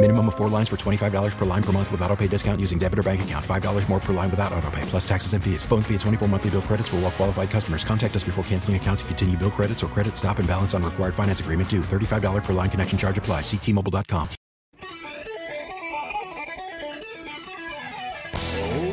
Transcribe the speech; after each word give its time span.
Minimum 0.00 0.28
of 0.28 0.36
four 0.36 0.48
lines 0.48 0.68
for 0.68 0.76
$25 0.76 1.36
per 1.36 1.44
line 1.44 1.62
per 1.62 1.72
month 1.72 1.90
with 1.90 2.00
auto 2.02 2.14
pay 2.14 2.28
discount 2.28 2.60
using 2.60 2.78
debit 2.78 3.00
or 3.00 3.02
bank 3.02 3.22
account. 3.22 3.44
$5 3.44 3.88
more 3.88 3.98
per 3.98 4.12
line 4.12 4.30
without 4.30 4.52
auto 4.52 4.70
pay, 4.70 4.82
plus 4.82 5.06
taxes 5.06 5.32
and 5.32 5.42
fees. 5.42 5.64
Phone 5.64 5.82
fee 5.82 5.94
at 5.96 6.00
24 6.02 6.28
monthly 6.28 6.50
bill 6.50 6.62
credits 6.62 6.88
for 6.88 6.96
all 6.96 7.02
well 7.02 7.10
qualified 7.10 7.50
customers. 7.50 7.82
Contact 7.82 8.14
us 8.14 8.22
before 8.22 8.44
canceling 8.44 8.76
account 8.76 9.00
to 9.00 9.04
continue 9.06 9.36
bill 9.36 9.50
credits 9.50 9.82
or 9.82 9.88
credit 9.88 10.16
stop 10.16 10.38
and 10.38 10.46
balance 10.46 10.72
on 10.72 10.84
required 10.84 11.16
finance 11.16 11.40
agreement 11.40 11.68
due. 11.68 11.80
$35 11.80 12.44
per 12.44 12.52
line 12.52 12.70
connection 12.70 12.96
charge 12.96 13.18
apply. 13.18 13.40
Ctmobile.com. 13.40 14.28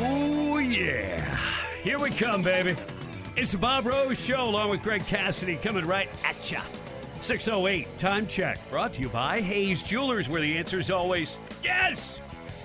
Oh, 0.01 0.57
yeah. 0.57 1.37
Here 1.83 1.99
we 1.99 2.09
come, 2.09 2.41
baby. 2.41 2.75
It's 3.35 3.51
the 3.51 3.59
Bob 3.59 3.85
Rose 3.85 4.19
Show 4.19 4.43
along 4.43 4.71
with 4.71 4.81
Greg 4.81 5.05
Cassidy 5.05 5.57
coming 5.57 5.85
right 5.85 6.09
at 6.23 6.51
ya. 6.51 6.61
608 7.25 7.97
time 7.97 8.27
check 8.27 8.59
brought 8.69 8.93
to 8.93 9.01
you 9.01 9.09
by 9.09 9.41
Hayes 9.41 9.81
Jewelers, 9.81 10.29
where 10.29 10.41
the 10.41 10.59
answer 10.59 10.77
is 10.77 10.91
always 10.91 11.37
yes. 11.63 12.19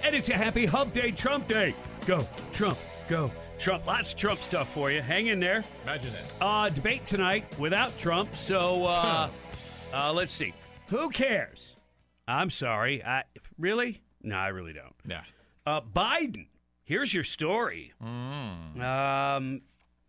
And 0.04 0.14
it's 0.14 0.28
a 0.28 0.36
happy 0.36 0.66
Hump 0.66 0.92
Day, 0.92 1.12
Trump 1.12 1.48
Day. 1.48 1.74
Go, 2.04 2.28
Trump, 2.52 2.76
go, 3.08 3.32
Trump. 3.58 3.86
Lots 3.86 4.12
of 4.12 4.18
Trump 4.18 4.38
stuff 4.38 4.70
for 4.70 4.90
you. 4.90 5.00
Hang 5.00 5.28
in 5.28 5.40
there. 5.40 5.64
Imagine 5.84 6.12
that. 6.12 6.44
Uh, 6.44 6.68
debate 6.68 7.06
tonight 7.06 7.46
without 7.58 7.96
Trump. 7.98 8.36
So 8.36 8.84
uh, 8.84 9.30
uh, 9.94 10.12
let's 10.12 10.34
see. 10.34 10.52
Who 10.88 11.08
cares? 11.08 11.76
I'm 12.28 12.50
sorry. 12.50 13.02
I 13.02 13.22
really? 13.58 14.02
No, 14.22 14.36
I 14.36 14.48
really 14.48 14.74
don't. 14.74 14.94
Yeah. 15.06 15.22
Uh, 15.64 15.80
Biden. 15.80 16.48
Here's 16.84 17.14
your 17.14 17.24
story. 17.24 17.94
Mm. 18.04 18.78
Um, 18.78 19.62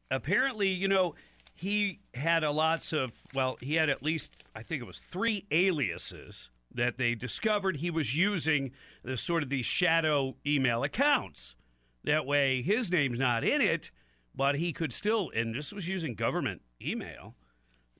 apparently, 0.09 0.67
you 0.67 0.89
know, 0.89 1.15
he 1.61 1.99
had 2.15 2.43
a 2.43 2.49
lots 2.49 2.91
of. 2.91 3.11
Well, 3.35 3.57
he 3.61 3.75
had 3.75 3.89
at 3.89 4.01
least 4.01 4.43
I 4.55 4.63
think 4.63 4.81
it 4.81 4.85
was 4.85 4.97
three 4.97 5.45
aliases 5.51 6.49
that 6.73 6.97
they 6.97 7.13
discovered 7.13 7.77
he 7.77 7.91
was 7.91 8.17
using 8.17 8.71
the 9.03 9.15
sort 9.15 9.43
of 9.43 9.49
these 9.49 9.65
shadow 9.65 10.35
email 10.45 10.83
accounts. 10.83 11.55
That 12.03 12.25
way, 12.25 12.63
his 12.63 12.91
name's 12.91 13.19
not 13.19 13.43
in 13.43 13.61
it, 13.61 13.91
but 14.33 14.55
he 14.55 14.73
could 14.73 14.91
still. 14.91 15.31
And 15.35 15.53
this 15.53 15.71
was 15.71 15.87
using 15.87 16.15
government 16.15 16.63
email 16.81 17.35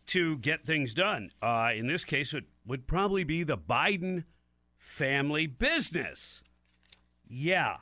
to 0.08 0.38
get 0.38 0.66
things 0.66 0.96
done. 0.96 1.30
Uh, 1.40 1.70
in 1.76 1.86
this 1.86 2.04
case, 2.04 2.34
it 2.34 2.46
would 2.66 2.88
probably 2.88 3.24
be 3.24 3.44
the 3.44 3.58
Biden 3.58 4.24
family 4.80 5.46
business. 5.46 6.42
Yeah. 7.28 7.78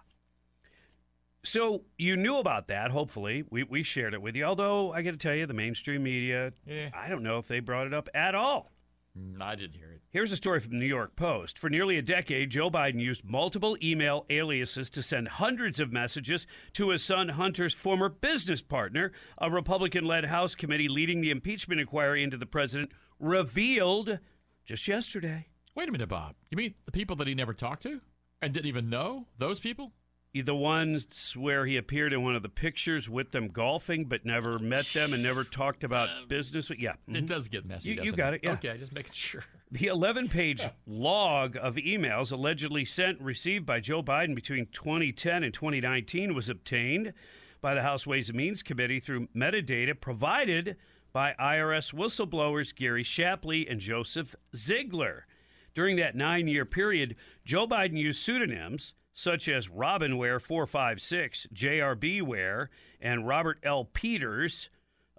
So 1.43 1.83
you 1.97 2.17
knew 2.17 2.37
about 2.37 2.67
that, 2.67 2.91
hopefully. 2.91 3.43
We, 3.49 3.63
we 3.63 3.83
shared 3.83 4.13
it 4.13 4.21
with 4.21 4.35
you. 4.35 4.43
Although, 4.43 4.91
I 4.91 5.01
got 5.01 5.11
to 5.11 5.17
tell 5.17 5.33
you, 5.35 5.45
the 5.45 5.53
mainstream 5.53 6.03
media, 6.03 6.51
Yeah. 6.65 6.89
I 6.93 7.07
don't 7.07 7.23
know 7.23 7.37
if 7.37 7.47
they 7.47 7.59
brought 7.61 7.87
it 7.87 7.93
up 7.93 8.09
at 8.13 8.35
all. 8.35 8.71
Mm, 9.17 9.41
I 9.41 9.55
didn't 9.55 9.75
hear 9.75 9.91
it. 9.91 10.01
Here's 10.11 10.31
a 10.31 10.35
story 10.37 10.59
from 10.59 10.71
the 10.71 10.77
New 10.77 10.85
York 10.85 11.15
Post. 11.15 11.57
For 11.57 11.69
nearly 11.69 11.97
a 11.97 12.01
decade, 12.01 12.49
Joe 12.49 12.69
Biden 12.69 12.99
used 12.99 13.23
multiple 13.23 13.77
email 13.81 14.25
aliases 14.29 14.89
to 14.91 15.01
send 15.03 15.27
hundreds 15.27 15.79
of 15.79 15.91
messages 15.91 16.45
to 16.73 16.89
his 16.89 17.03
son 17.03 17.29
Hunter's 17.29 17.73
former 17.73 18.09
business 18.09 18.61
partner. 18.61 19.11
A 19.37 19.49
Republican 19.49 20.05
led 20.05 20.25
House 20.25 20.55
committee 20.55 20.87
leading 20.89 21.21
the 21.21 21.31
impeachment 21.31 21.79
inquiry 21.79 22.21
into 22.23 22.37
the 22.37 22.45
president 22.45 22.91
revealed 23.19 24.19
just 24.65 24.87
yesterday. 24.87 25.47
Wait 25.75 25.87
a 25.87 25.91
minute, 25.91 26.09
Bob. 26.09 26.35
You 26.51 26.57
mean 26.57 26.75
the 26.85 26.91
people 26.91 27.15
that 27.17 27.27
he 27.27 27.33
never 27.33 27.53
talked 27.53 27.83
to 27.83 28.01
and 28.41 28.53
didn't 28.53 28.67
even 28.67 28.89
know? 28.89 29.25
Those 29.37 29.59
people? 29.59 29.91
The 30.31 30.53
ones 30.53 31.33
where 31.35 31.65
he 31.65 31.75
appeared 31.75 32.13
in 32.13 32.21
one 32.21 32.35
of 32.35 32.43
the 32.43 32.49
pictures 32.49 33.09
with 33.09 33.31
them 33.31 33.47
golfing, 33.47 34.05
but 34.05 34.25
never 34.25 34.59
met 34.59 34.85
them 34.93 35.11
and 35.13 35.23
never 35.23 35.43
talked 35.43 35.83
about 35.83 36.07
business. 36.27 36.69
Yeah. 36.77 36.93
mhm. 37.09 37.15
It 37.17 37.25
does 37.25 37.47
get 37.47 37.65
messy. 37.65 37.93
You- 37.93 38.03
you 38.03 38.11
got 38.11 38.35
it, 38.35 38.41
yeah. 38.43 38.51
Okay, 38.51 38.77
just 38.77 38.93
making 38.93 39.13
sure. 39.13 39.43
The 39.71 39.85
11 39.85 40.29
page 40.29 40.63
log 40.87 41.55
of 41.55 41.75
emails 41.75 42.31
allegedly 42.31 42.85
sent 42.85 43.17
and 43.19 43.25
received 43.27 43.67
by 43.67 43.79
Joe 43.79 44.01
Biden 44.01 44.33
between 44.33 44.65
2010 44.71 45.43
and 45.43 45.53
2019 45.53 46.33
was 46.33 46.49
obtained 46.49 47.13
by 47.61 47.75
the 47.75 47.83
House 47.83 48.07
Ways 48.07 48.29
and 48.29 48.37
Means 48.37 48.63
Committee 48.63 48.99
through 48.99 49.27
metadata 49.35 49.99
provided 49.99 50.75
by 51.13 51.33
IRS 51.39 51.93
whistleblowers 51.93 52.73
Gary 52.73 53.03
Shapley 53.03 53.67
and 53.67 53.79
Joseph 53.79 54.35
Ziegler. 54.55 55.27
During 55.75 55.97
that 55.97 56.15
nine 56.15 56.47
year 56.47 56.65
period, 56.65 57.15
Joe 57.45 57.67
Biden 57.67 57.95
used 57.97 58.23
pseudonyms 58.23 58.93
such 59.19 59.49
as 59.49 59.67
Robinware456, 59.67 61.47
JRB 61.53 62.21
Ware, 62.21 62.69
and 63.01 63.27
Robert 63.27 63.59
L. 63.63 63.83
Peters 63.83 64.69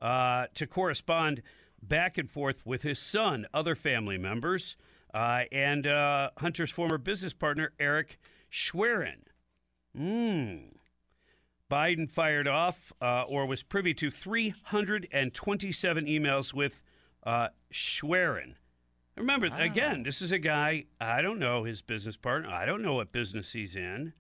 uh, 0.01 0.47
to 0.55 0.67
correspond 0.67 1.43
back 1.83 2.17
and 2.17 2.31
forth 2.31 2.65
with 2.65 2.81
his 2.81 2.99
son, 2.99 3.47
other 3.53 3.75
family 3.75 4.17
members, 4.17 4.79
uh, 5.13 5.43
and 5.53 5.87
uh, 5.87 6.31
Hunter's 6.39 6.71
former 6.71 6.97
business 6.97 7.35
partner, 7.35 7.75
Eric 7.79 8.19
Schwerin. 8.51 9.27
Mm. 9.95 10.77
Biden 11.71 12.11
fired 12.11 12.49
off 12.49 12.95
uh, 13.03 13.25
or 13.25 13.45
was 13.45 13.63
privy 13.63 13.93
to 13.95 14.11
327 14.11 16.07
emails 16.07 16.55
with 16.55 16.83
uh, 17.27 17.49
Schwerin. 17.71 18.55
Remember, 19.17 19.49
ah. 19.53 19.59
again, 19.59 20.03
this 20.03 20.23
is 20.23 20.33
a 20.33 20.39
guy, 20.39 20.85
I 21.01 21.23
don't 21.23 21.39
know 21.39 21.65
his 21.65 21.83
business 21.83 22.17
partner. 22.17 22.51
I 22.51 22.65
don't 22.65 22.83
know 22.83 22.95
what 22.95 23.13
business 23.13 23.53
he's 23.53 23.77
in. 23.77 24.13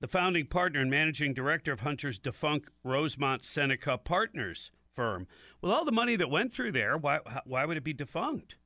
The 0.00 0.08
founding 0.08 0.46
partner 0.46 0.80
and 0.80 0.90
managing 0.90 1.34
director 1.34 1.72
of 1.72 1.80
Hunter's 1.80 2.18
defunct 2.18 2.70
Rosemont 2.84 3.42
Seneca 3.42 3.98
Partners 3.98 4.70
firm. 4.92 5.26
With 5.60 5.72
all 5.72 5.84
the 5.84 5.92
money 5.92 6.14
that 6.16 6.30
went 6.30 6.54
through 6.54 6.72
there, 6.72 6.96
why, 6.96 7.18
why 7.44 7.64
would 7.64 7.76
it 7.76 7.84
be 7.84 7.92
defunct? 7.92 8.56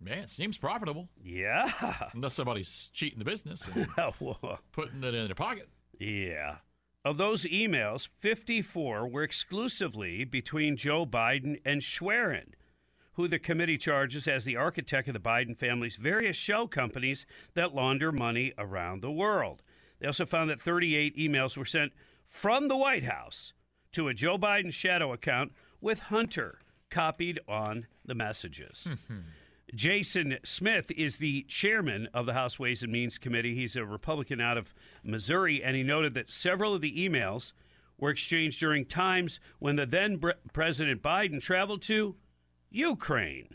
Man, 0.00 0.18
it 0.18 0.30
seems 0.30 0.56
profitable. 0.56 1.08
Yeah. 1.22 1.70
Unless 2.14 2.34
somebody's 2.34 2.90
cheating 2.94 3.18
the 3.18 3.24
business 3.24 3.68
and 3.74 3.88
putting 4.72 5.02
it 5.02 5.14
in 5.14 5.26
their 5.26 5.34
pocket. 5.34 5.68
Yeah. 5.98 6.56
Of 7.04 7.16
those 7.16 7.44
emails, 7.44 8.08
54 8.18 9.08
were 9.08 9.22
exclusively 9.22 10.24
between 10.24 10.76
Joe 10.76 11.06
Biden 11.06 11.60
and 11.64 11.82
Schwerin, 11.82 12.54
who 13.18 13.26
the 13.26 13.38
committee 13.38 13.76
charges 13.76 14.28
as 14.28 14.44
the 14.44 14.54
architect 14.54 15.08
of 15.08 15.12
the 15.12 15.18
Biden 15.18 15.58
family's 15.58 15.96
various 15.96 16.36
shell 16.36 16.68
companies 16.68 17.26
that 17.54 17.74
launder 17.74 18.12
money 18.12 18.52
around 18.56 19.02
the 19.02 19.10
world. 19.10 19.60
They 19.98 20.06
also 20.06 20.24
found 20.24 20.48
that 20.50 20.60
38 20.60 21.16
emails 21.16 21.56
were 21.56 21.64
sent 21.64 21.90
from 22.28 22.68
the 22.68 22.76
White 22.76 23.02
House 23.02 23.54
to 23.90 24.06
a 24.06 24.14
Joe 24.14 24.38
Biden 24.38 24.72
shadow 24.72 25.12
account 25.12 25.50
with 25.80 25.98
Hunter 25.98 26.60
copied 26.90 27.40
on 27.48 27.88
the 28.04 28.14
messages. 28.14 28.86
Mm-hmm. 28.88 29.18
Jason 29.74 30.38
Smith 30.44 30.92
is 30.92 31.18
the 31.18 31.42
chairman 31.48 32.08
of 32.14 32.24
the 32.24 32.34
House 32.34 32.60
Ways 32.60 32.84
and 32.84 32.92
Means 32.92 33.18
Committee. 33.18 33.56
He's 33.56 33.74
a 33.74 33.84
Republican 33.84 34.40
out 34.40 34.56
of 34.56 34.72
Missouri, 35.02 35.60
and 35.60 35.74
he 35.74 35.82
noted 35.82 36.14
that 36.14 36.30
several 36.30 36.72
of 36.72 36.82
the 36.82 36.96
emails 36.96 37.52
were 37.98 38.10
exchanged 38.10 38.60
during 38.60 38.84
times 38.84 39.40
when 39.58 39.74
the 39.74 39.86
then 39.86 40.20
President 40.52 41.02
Biden 41.02 41.42
traveled 41.42 41.82
to 41.82 42.14
Ukraine, 42.70 43.48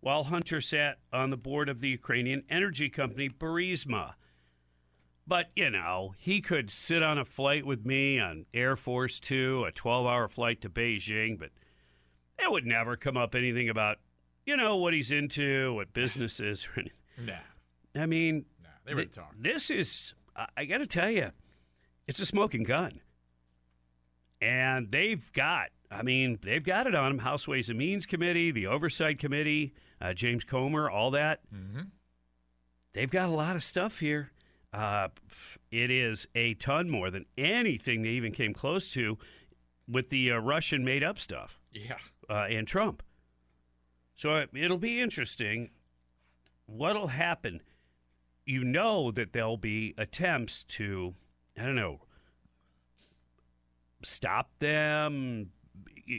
while 0.00 0.24
Hunter 0.24 0.60
sat 0.60 0.98
on 1.12 1.30
the 1.30 1.36
board 1.36 1.68
of 1.68 1.80
the 1.80 1.88
Ukrainian 1.88 2.44
energy 2.48 2.88
company 2.88 3.28
Burisma. 3.28 4.14
But, 5.26 5.46
you 5.56 5.70
know, 5.70 6.14
he 6.18 6.40
could 6.40 6.70
sit 6.70 7.02
on 7.02 7.18
a 7.18 7.24
flight 7.24 7.64
with 7.64 7.86
me 7.86 8.18
on 8.20 8.44
Air 8.52 8.76
Force 8.76 9.18
Two, 9.18 9.64
a 9.66 9.72
12 9.72 10.06
hour 10.06 10.28
flight 10.28 10.60
to 10.60 10.68
Beijing, 10.68 11.38
but 11.38 11.50
it 12.38 12.50
would 12.50 12.66
never 12.66 12.96
come 12.96 13.16
up 13.16 13.34
anything 13.34 13.68
about, 13.68 13.98
you 14.44 14.56
know, 14.56 14.76
what 14.76 14.92
he's 14.92 15.10
into, 15.10 15.74
what 15.74 15.92
business 15.94 16.40
is. 16.40 16.66
or 16.66 16.80
anything. 16.80 16.98
Nah, 17.26 18.02
I 18.02 18.06
mean, 18.06 18.44
nah, 18.62 18.68
they 18.84 18.94
were 18.94 19.02
th- 19.02 19.14
talking. 19.14 19.40
this 19.40 19.70
is, 19.70 20.12
I, 20.36 20.46
I 20.58 20.64
got 20.66 20.78
to 20.78 20.86
tell 20.86 21.10
you, 21.10 21.30
it's 22.06 22.20
a 22.20 22.26
smoking 22.26 22.64
gun. 22.64 23.00
And 24.44 24.90
they've 24.90 25.32
got, 25.32 25.68
I 25.90 26.02
mean, 26.02 26.38
they've 26.42 26.62
got 26.62 26.86
it 26.86 26.94
on 26.94 27.12
them. 27.12 27.18
House 27.20 27.48
Ways 27.48 27.70
and 27.70 27.78
Means 27.78 28.04
Committee, 28.04 28.50
the 28.50 28.66
Oversight 28.66 29.18
Committee, 29.18 29.72
uh, 30.02 30.12
James 30.12 30.44
Comer, 30.44 30.90
all 30.90 31.10
that. 31.12 31.40
Mm-hmm. 31.54 31.80
They've 32.92 33.10
got 33.10 33.28
a 33.30 33.32
lot 33.32 33.56
of 33.56 33.64
stuff 33.64 34.00
here. 34.00 34.32
Uh, 34.72 35.08
it 35.70 35.90
is 35.90 36.26
a 36.34 36.54
ton 36.54 36.90
more 36.90 37.10
than 37.10 37.24
anything 37.38 38.02
they 38.02 38.10
even 38.10 38.32
came 38.32 38.52
close 38.52 38.92
to 38.92 39.16
with 39.88 40.10
the 40.10 40.32
uh, 40.32 40.36
Russian 40.38 40.84
made 40.84 41.02
up 41.02 41.18
stuff 41.18 41.58
Yeah. 41.72 41.96
uh, 42.28 42.46
and 42.50 42.66
Trump. 42.68 43.02
So 44.16 44.36
it- 44.36 44.50
it'll 44.54 44.78
be 44.78 45.00
interesting. 45.00 45.70
What'll 46.66 47.08
happen? 47.08 47.62
You 48.46 48.62
know 48.64 49.10
that 49.12 49.32
there'll 49.32 49.56
be 49.56 49.94
attempts 49.96 50.64
to, 50.64 51.14
I 51.58 51.62
don't 51.62 51.74
know, 51.76 52.02
stop 54.04 54.50
them, 54.58 55.50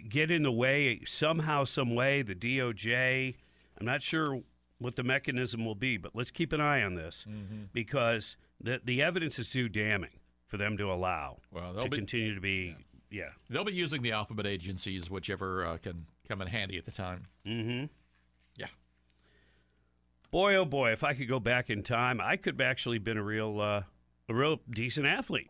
get 0.10 0.32
in 0.32 0.44
the 0.44 0.52
way 0.52 1.02
somehow, 1.06 1.64
some 1.64 1.96
way. 1.96 2.22
The 2.22 2.36
DOJ. 2.36 3.36
I'm 3.80 3.86
not 3.86 4.02
sure 4.02 4.42
what 4.80 4.96
the 4.96 5.04
mechanism 5.04 5.66
will 5.66 5.76
be, 5.76 5.98
but 5.98 6.16
let's 6.16 6.32
keep 6.32 6.52
an 6.54 6.62
eye 6.62 6.82
on 6.84 6.96
this 6.96 7.26
because 7.74 8.38
the 8.62 8.80
the 8.84 9.02
evidence 9.02 9.38
is 9.40 9.50
too 9.50 9.68
damning 9.70 10.20
for 10.48 10.58
them 10.58 10.78
to 10.78 10.92
allow 10.92 11.38
Well, 11.52 11.74
they'll 11.74 11.84
to 11.84 11.90
be- 11.90 11.98
continue 11.98 12.36
to 12.36 12.42
be. 12.42 12.76
Yeah. 13.12 13.30
They'll 13.50 13.64
be 13.64 13.74
using 13.74 14.02
the 14.02 14.12
alphabet 14.12 14.46
agencies, 14.46 15.10
whichever 15.10 15.66
uh, 15.66 15.78
can 15.78 16.06
come 16.28 16.42
in 16.42 16.48
handy 16.48 16.78
at 16.78 16.86
the 16.86 16.92
time. 16.92 17.26
Mm-hmm. 17.48 17.86
Yeah. 18.58 18.68
Boy, 20.32 20.56
oh 20.56 20.66
boy, 20.66 20.92
if 20.92 21.04
I 21.04 21.14
could 21.14 21.28
go 21.30 21.40
back 21.40 21.70
in 21.70 21.84
time, 21.84 22.20
I 22.20 22.36
could 22.36 22.56
have 22.60 22.62
actually 22.68 22.98
been 22.98 23.18
a 23.18 23.24
real, 23.24 23.62
uh, 23.62 23.84
a 24.28 24.34
real 24.34 24.60
decent 24.70 25.06
athlete. 25.06 25.50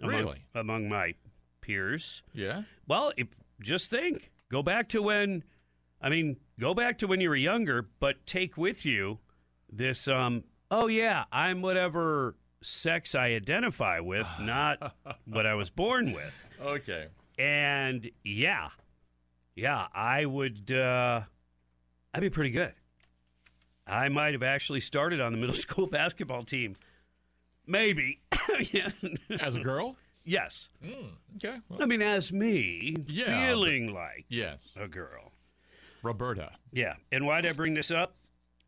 Among, 0.00 0.14
Really? 0.16 0.44
Among 0.54 0.88
my 0.88 1.14
peers. 1.62 2.22
Yeah. 2.34 2.62
Well, 2.86 3.12
if, 3.16 3.28
just 3.62 3.88
think. 3.88 4.30
Go 4.50 4.62
back 4.62 4.90
to 4.90 5.00
when, 5.00 5.44
I 5.98 6.10
mean, 6.10 6.36
go 6.60 6.74
back 6.74 6.98
to 6.98 7.06
when 7.06 7.22
you 7.22 7.30
were 7.30 7.36
younger, 7.36 7.88
but 8.00 8.26
take 8.26 8.58
with 8.58 8.84
you 8.84 9.18
this, 9.72 10.06
um, 10.06 10.44
oh 10.70 10.88
yeah, 10.88 11.24
I'm 11.32 11.62
whatever 11.62 12.36
sex 12.62 13.14
I 13.14 13.28
identify 13.28 14.00
with, 14.00 14.26
not 14.40 14.94
what 15.24 15.46
I 15.46 15.54
was 15.54 15.70
born 15.70 16.12
with. 16.12 16.34
Okay. 16.60 17.06
And 17.38 18.10
yeah, 18.22 18.68
yeah, 19.54 19.86
I 19.94 20.26
would. 20.26 20.70
Uh, 20.70 21.22
I'd 22.12 22.20
be 22.20 22.28
pretty 22.28 22.50
good. 22.50 22.74
I 23.86 24.08
might 24.10 24.34
have 24.34 24.42
actually 24.42 24.80
started 24.80 25.20
on 25.20 25.32
the 25.32 25.38
middle 25.38 25.54
school 25.68 25.86
basketball 25.86 26.44
team. 26.44 26.76
Maybe. 27.66 28.20
yeah. 28.70 28.90
As 29.40 29.56
a 29.56 29.60
girl? 29.60 29.96
Yes. 30.24 30.68
Hmm. 30.84 31.08
Okay. 31.36 31.58
Well, 31.68 31.82
I 31.82 31.86
mean, 31.86 32.02
as 32.02 32.32
me, 32.32 32.96
Yeah, 33.06 33.46
feeling 33.46 33.92
like 33.92 34.26
yes. 34.28 34.58
a 34.76 34.88
girl. 34.88 35.32
Roberta. 36.02 36.52
Yeah. 36.72 36.94
And 37.10 37.26
why'd 37.26 37.46
I 37.46 37.52
bring 37.52 37.74
this 37.74 37.90
up? 37.90 38.16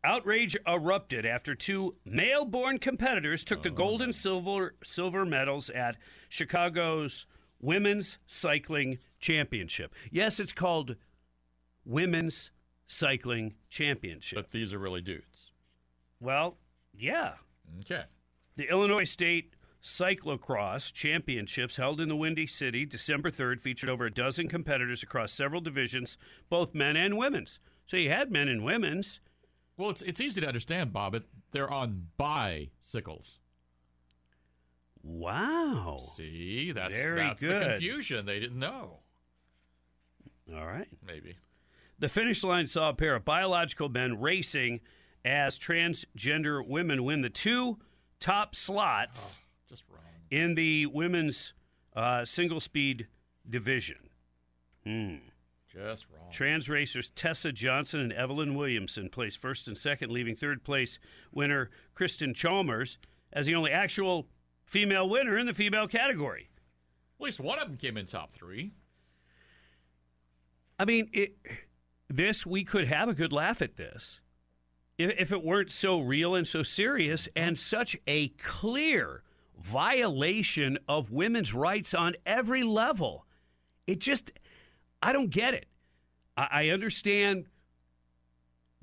Outrage 0.03 0.55
erupted 0.67 1.25
after 1.25 1.55
two 1.55 1.95
male-born 2.05 2.77
competitors 2.77 3.43
took 3.43 3.63
the 3.63 3.71
oh, 3.71 3.73
gold 3.73 4.01
and 4.03 4.13
silver 4.13 4.75
silver 4.83 5.25
medals 5.25 5.69
at 5.71 5.97
Chicago's 6.29 7.25
Women's 7.59 8.19
Cycling 8.27 8.99
Championship. 9.19 9.95
Yes, 10.11 10.39
it's 10.39 10.53
called 10.53 10.95
Women's 11.85 12.51
Cycling 12.87 13.55
Championship. 13.69 14.37
But 14.37 14.51
these 14.51 14.73
are 14.73 14.79
really 14.79 15.01
dudes. 15.01 15.51
Well, 16.19 16.57
yeah. 16.93 17.33
Okay. 17.81 18.03
The 18.57 18.69
Illinois 18.69 19.05
State 19.05 19.54
Cyclocross 19.85 20.91
Championships 20.91 21.77
held 21.77 22.01
in 22.01 22.09
the 22.09 22.15
Windy 22.15 22.47
City 22.47 22.87
December 22.87 23.29
3rd 23.29 23.61
featured 23.61 23.87
over 23.87 24.07
a 24.07 24.11
dozen 24.11 24.47
competitors 24.47 25.03
across 25.03 25.31
several 25.31 25.61
divisions, 25.61 26.17
both 26.49 26.73
men 26.73 26.97
and 26.97 27.19
women's. 27.19 27.59
So 27.85 27.95
you 27.97 28.09
had 28.09 28.31
men 28.31 28.47
and 28.47 28.65
women's. 28.65 29.19
Well, 29.77 29.91
it's 29.91 30.01
it's 30.01 30.19
easy 30.19 30.41
to 30.41 30.47
understand, 30.47 30.91
Bob. 30.91 31.13
It, 31.13 31.25
they're 31.51 31.71
on 31.71 32.07
bicycles. 32.17 33.37
Wow. 35.03 35.99
See, 36.15 36.71
that's 36.71 36.95
Very 36.95 37.19
that's 37.19 37.43
good. 37.43 37.59
the 37.59 37.65
confusion. 37.65 38.25
They 38.25 38.39
didn't 38.39 38.57
know. 38.57 39.01
All 40.51 40.65
right. 40.65 40.87
Maybe. 41.05 41.37
The 41.99 42.09
finish 42.09 42.43
line 42.43 42.65
saw 42.65 42.89
a 42.89 42.93
pair 42.95 43.13
of 43.13 43.23
biological 43.23 43.89
men 43.89 44.19
racing 44.19 44.79
as 45.23 45.59
transgender 45.59 46.65
women 46.67 47.03
win 47.03 47.21
the 47.21 47.29
two 47.29 47.77
top 48.19 48.55
slots 48.55 49.35
wrong. 49.35 49.44
In 50.31 50.55
the 50.55 50.85
women's 50.87 51.53
uh, 51.95 52.25
single 52.25 52.59
speed 52.59 53.07
division. 53.49 53.97
Just 55.75 56.05
wrong. 56.09 56.31
Trans 56.31 56.69
racers 56.69 57.09
Tessa 57.09 57.51
Johnson 57.51 57.99
and 57.99 58.13
Evelyn 58.13 58.55
Williamson 58.55 59.09
placed 59.09 59.37
first 59.37 59.67
and 59.67 59.77
second, 59.77 60.11
leaving 60.11 60.35
third 60.35 60.63
place 60.63 60.99
winner 61.33 61.69
Kristen 61.93 62.33
Chalmers 62.33 62.97
as 63.33 63.45
the 63.45 63.55
only 63.55 63.71
actual 63.71 64.27
female 64.63 65.09
winner 65.09 65.37
in 65.37 65.45
the 65.45 65.53
female 65.53 65.87
category. 65.87 66.49
At 67.19 67.23
least 67.25 67.39
one 67.39 67.59
of 67.59 67.67
them 67.67 67.77
came 67.77 67.97
in 67.97 68.05
top 68.05 68.31
three. 68.31 68.71
I 70.79 70.85
mean, 70.85 71.09
it, 71.13 71.35
this 72.09 72.45
we 72.45 72.63
could 72.63 72.87
have 72.87 73.09
a 73.09 73.13
good 73.13 73.33
laugh 73.33 73.61
at 73.61 73.75
this 73.75 74.21
if, 74.97 75.11
if 75.17 75.31
it 75.31 75.43
weren't 75.43 75.71
so 75.71 75.99
real 75.99 76.35
and 76.35 76.47
so 76.47 76.63
serious 76.63 77.27
and 77.35 77.57
such 77.57 77.97
a 78.07 78.29
clear 78.29 79.23
violation 79.59 80.77
of 80.87 81.11
women's 81.11 81.53
rights 81.53 81.93
on 81.93 82.15
every 82.25 82.63
level. 82.63 83.25
It 83.87 83.99
just, 83.99 84.31
I 85.01 85.13
don't 85.13 85.29
get 85.29 85.53
it. 85.53 85.67
I, 86.37 86.47
I 86.51 86.69
understand 86.69 87.45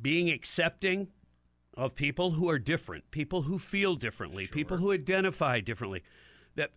being 0.00 0.30
accepting 0.30 1.08
of 1.76 1.94
people 1.94 2.32
who 2.32 2.48
are 2.48 2.58
different, 2.58 3.10
people 3.10 3.42
who 3.42 3.58
feel 3.58 3.94
differently, 3.94 4.46
people 4.46 4.76
who 4.76 4.92
identify 4.92 5.60
differently. 5.60 6.02
That 6.54 6.70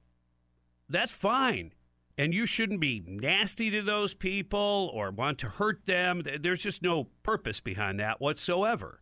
that's 0.89 1.11
fine. 1.11 1.73
And 2.17 2.33
you 2.33 2.45
shouldn't 2.45 2.79
be 2.79 3.03
nasty 3.05 3.69
to 3.71 3.81
those 3.81 4.13
people 4.13 4.89
or 4.93 5.11
want 5.11 5.37
to 5.39 5.49
hurt 5.49 5.85
them. 5.85 6.23
There's 6.39 6.63
just 6.63 6.81
no 6.81 7.09
purpose 7.23 7.59
behind 7.59 7.99
that 7.99 8.21
whatsoever. 8.21 9.01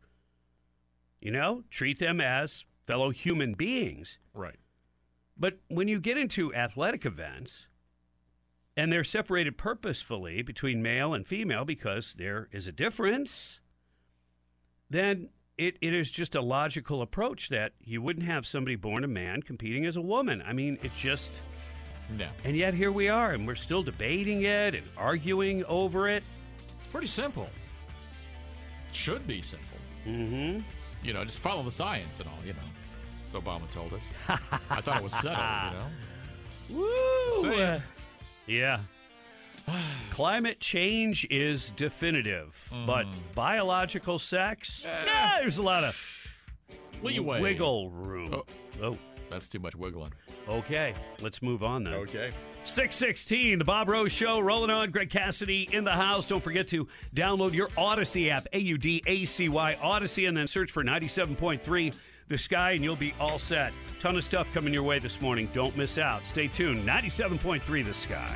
You 1.21 1.29
know, 1.31 1.63
treat 1.69 1.99
them 1.99 2.19
as 2.19 2.65
fellow 2.87 3.11
human 3.11 3.53
beings. 3.53 4.17
Right. 4.33 4.57
But 5.37 5.59
when 5.67 5.87
you 5.87 5.99
get 5.99 6.17
into 6.17 6.53
athletic 6.53 7.05
events 7.05 7.67
and 8.77 8.91
they're 8.91 9.03
separated 9.03 9.57
purposefully 9.57 10.41
between 10.41 10.81
male 10.81 11.13
and 11.13 11.27
female 11.27 11.65
because 11.65 12.13
there 12.13 12.49
is 12.51 12.67
a 12.67 12.71
difference, 12.71 13.59
then 14.89 15.29
it, 15.57 15.77
it 15.81 15.93
is 15.93 16.11
just 16.11 16.35
a 16.35 16.41
logical 16.41 17.01
approach 17.01 17.49
that 17.49 17.73
you 17.79 18.01
wouldn't 18.01 18.25
have 18.25 18.47
somebody 18.47 18.75
born 18.75 19.03
a 19.03 19.07
man 19.07 19.41
competing 19.41 19.85
as 19.85 19.95
a 19.95 20.01
woman. 20.01 20.43
I 20.45 20.53
mean, 20.53 20.77
it 20.83 20.95
just. 20.95 21.41
No. 22.17 22.27
And 22.43 22.55
yet 22.55 22.73
here 22.73 22.91
we 22.91 23.09
are, 23.09 23.31
and 23.31 23.47
we're 23.47 23.55
still 23.55 23.81
debating 23.81 24.43
it 24.43 24.75
and 24.75 24.83
arguing 24.97 25.63
over 25.65 26.09
it. 26.09 26.23
It's 26.79 26.91
pretty 26.91 27.07
simple. 27.07 27.49
Should 28.91 29.25
be 29.25 29.41
simple. 29.41 29.77
Mm-hmm. 30.05 30.59
You 31.03 31.13
know, 31.13 31.23
just 31.23 31.39
follow 31.39 31.63
the 31.63 31.71
science 31.71 32.19
and 32.19 32.29
all, 32.29 32.45
you 32.45 32.53
know. 32.53 32.59
So 33.33 33.41
Obama 33.41 33.67
told 33.69 33.93
us. 33.93 34.01
I 34.69 34.81
thought 34.81 34.97
it 34.97 35.03
was 35.03 35.13
settled, 35.13 35.73
you 36.69 36.75
know. 36.77 36.85
Woo! 37.41 37.55
Uh, 37.55 37.79
yeah. 38.45 38.79
Climate 40.11 40.59
change 40.59 41.25
is 41.31 41.71
definitive, 41.71 42.71
but 42.85 43.07
biological 43.33 44.19
sex, 44.19 44.83
yeah, 44.85 45.39
there's 45.41 45.57
a 45.57 45.63
lot 45.63 45.83
of 45.83 46.35
Leeway. 47.01 47.41
wiggle 47.41 47.89
room. 47.89 48.33
Oh. 48.33 48.43
oh, 48.83 48.97
That's 49.31 49.47
too 49.47 49.59
much 49.59 49.75
wiggling. 49.75 50.13
okay. 50.47 50.93
Let's 51.21 51.41
move 51.41 51.63
on 51.63 51.85
then. 51.85 51.93
Okay. 51.95 52.31
616, 52.65 53.57
the 53.57 53.65
Bob 53.65 53.89
Rose 53.89 54.11
Show, 54.11 54.39
rolling 54.41 54.69
on. 54.69 54.91
Greg 54.91 55.09
Cassidy 55.09 55.67
in 55.73 55.83
the 55.83 55.91
house. 55.91 56.27
Don't 56.27 56.43
forget 56.43 56.67
to 56.69 56.87
download 57.15 57.53
your 57.53 57.69
Audacy 57.69 58.29
app, 58.29 58.45
A 58.53 58.59
U 58.59 58.77
D 58.77 59.01
A 59.07 59.25
C 59.25 59.49
Y 59.49 59.75
Audacy, 59.81 60.27
and 60.27 60.37
then 60.37 60.45
search 60.45 60.71
for 60.71 60.83
97.3 60.83 61.93
The 62.33 62.39
Sky, 62.39 62.71
and 62.71 62.83
you'll 62.83 62.95
be 62.95 63.13
all 63.19 63.37
set. 63.37 63.71
Ton 63.99 64.15
of 64.15 64.23
stuff 64.23 64.51
coming 64.55 64.73
your 64.73 64.81
way 64.81 64.97
this 64.97 65.21
morning. 65.21 65.47
Don't 65.53 65.77
miss 65.77 65.99
out. 65.99 66.25
Stay 66.25 66.47
tuned. 66.47 66.83
97.3 66.83 67.85
The 67.85 67.93
Sky. 67.93 68.35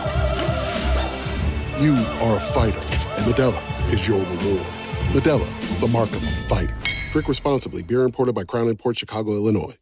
You 1.81 1.95
are 1.95 2.35
a 2.35 2.39
fighter, 2.39 2.77
and 2.77 3.25
Modelo 3.25 3.91
is 3.91 4.07
your 4.07 4.19
reward. 4.19 4.67
Modelo, 5.15 5.79
the 5.79 5.87
mark 5.87 6.09
of 6.09 6.17
a 6.17 6.27
fighter. 6.27 6.77
Drink 7.11 7.27
responsibly. 7.27 7.81
Beer 7.81 8.03
imported 8.03 8.35
by 8.35 8.43
Crown 8.43 8.75
Port 8.75 8.99
Chicago, 8.99 9.31
Illinois. 9.31 9.75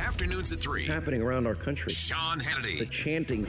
Afternoons 0.00 0.50
at 0.50 0.60
3. 0.60 0.80
What's 0.80 0.86
happening 0.86 1.20
around 1.20 1.46
our 1.46 1.54
country? 1.54 1.92
Sean 1.92 2.40
Hannity. 2.40 2.78
The 2.78 2.86
chanting. 2.86 3.42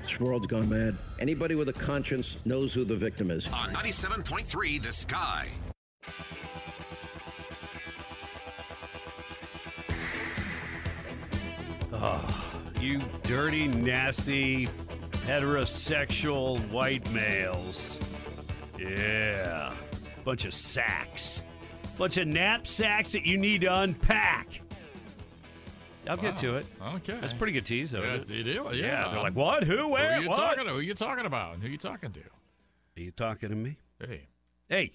This 0.00 0.18
world's 0.18 0.46
gone 0.46 0.70
mad. 0.70 0.96
Anybody 1.20 1.56
with 1.56 1.68
a 1.68 1.74
conscience 1.74 2.40
knows 2.46 2.72
who 2.72 2.86
the 2.86 2.96
victim 2.96 3.30
is. 3.30 3.48
On 3.48 3.68
97.3 3.74 4.80
The 4.80 4.92
Sky. 4.92 5.48
Oh, 11.92 12.62
you 12.80 13.02
dirty, 13.24 13.68
nasty, 13.68 14.68
heterosexual 15.28 16.58
white 16.70 17.08
males. 17.12 18.00
Yeah. 18.78 19.74
Bunch 20.24 20.46
of 20.46 20.54
sacks. 20.54 21.42
Bunch 21.98 22.16
of 22.16 22.26
knapsacks 22.28 23.12
that 23.12 23.26
you 23.26 23.36
need 23.36 23.60
to 23.60 23.74
unpack. 23.80 24.62
I'll 26.08 26.16
Wow. 26.16 26.22
get 26.22 26.38
to 26.38 26.56
it. 26.56 26.66
Okay. 26.80 27.18
That's 27.20 27.34
a 27.34 27.36
pretty 27.36 27.52
good 27.52 27.66
tease, 27.66 27.90
though. 27.90 28.02
Yes, 28.02 28.30
it? 28.30 28.44
do. 28.44 28.68
Yeah. 28.72 28.72
Yeah, 28.72 29.08
they're 29.10 29.20
like, 29.22 29.36
what? 29.36 29.64
Who? 29.64 29.88
Where? 29.88 30.14
Who 30.16 30.22
you 30.22 30.28
What? 30.30 30.36
talking 30.36 30.64
to? 30.64 30.72
Who 30.72 30.80
you 30.80 30.94
talking 30.94 31.26
about? 31.26 31.58
Who 31.58 31.68
you 31.68 31.76
talking 31.76 32.10
to? 32.12 32.20
Are 32.20 33.00
you 33.02 33.10
talking 33.10 33.50
to 33.50 33.54
me? 33.54 33.76
Hey. 34.00 34.28
Hey, 34.70 34.92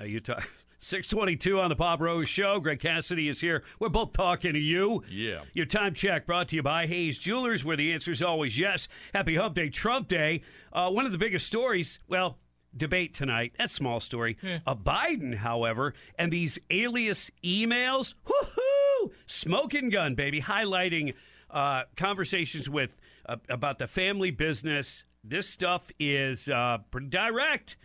are 0.00 0.06
you 0.06 0.20
talking? 0.20 0.44
622 0.80 1.60
on 1.60 1.70
the 1.70 1.74
Bob 1.74 2.00
Rose 2.00 2.28
Show. 2.28 2.60
Greg 2.60 2.78
Cassidy 2.78 3.28
is 3.28 3.40
here. 3.40 3.64
We're 3.80 3.88
both 3.88 4.12
talking 4.12 4.52
to 4.52 4.58
you. 4.58 5.02
Yeah. 5.10 5.42
Your 5.52 5.66
time 5.66 5.92
check 5.92 6.26
brought 6.26 6.48
to 6.48 6.56
you 6.56 6.62
by 6.62 6.86
Hayes 6.86 7.18
Jewelers, 7.18 7.64
where 7.64 7.76
the 7.76 7.92
answer 7.92 8.12
is 8.12 8.22
always 8.22 8.58
yes. 8.58 8.86
Happy 9.12 9.34
Hump 9.34 9.56
Day, 9.56 9.70
Trump 9.70 10.06
Day. 10.06 10.42
Uh, 10.72 10.90
one 10.90 11.04
of 11.04 11.12
the 11.12 11.18
biggest 11.18 11.46
stories, 11.46 11.98
well, 12.06 12.38
debate 12.76 13.12
tonight. 13.12 13.54
That's 13.58 13.72
a 13.72 13.76
small 13.76 13.98
story. 13.98 14.38
Uh, 14.66 14.74
Biden, 14.76 15.34
however, 15.34 15.94
and 16.16 16.32
these 16.32 16.58
alias 16.70 17.30
emails, 17.42 18.14
woohoo, 18.26 19.10
smoking 19.26 19.90
gun, 19.90 20.14
baby, 20.14 20.40
highlighting 20.40 21.14
uh, 21.50 21.82
conversations 21.96 22.68
with 22.68 23.00
uh, 23.26 23.36
about 23.48 23.80
the 23.80 23.88
family 23.88 24.30
business. 24.30 25.04
This 25.24 25.48
stuff 25.48 25.90
is 25.98 26.48
uh, 26.48 26.78
pretty 26.90 27.08
direct. 27.08 27.76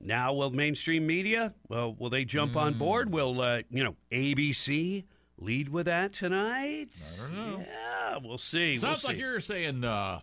Now, 0.00 0.32
will 0.34 0.50
mainstream 0.50 1.06
media? 1.06 1.54
Well, 1.68 1.94
will 1.94 2.10
they 2.10 2.24
jump 2.24 2.54
on 2.56 2.78
board? 2.78 3.12
Will 3.12 3.40
uh, 3.40 3.62
you 3.70 3.82
know 3.82 3.96
ABC 4.12 5.04
lead 5.38 5.68
with 5.70 5.86
that 5.86 6.12
tonight? 6.12 6.90
I 7.14 7.22
don't 7.22 7.34
know. 7.34 7.58
Yeah, 7.66 8.18
we'll 8.22 8.38
see. 8.38 8.72
We'll 8.72 8.80
Sounds 8.80 9.04
like 9.04 9.14
see. 9.16 9.20
you're 9.20 9.40
saying 9.40 9.84
uh, 9.84 10.20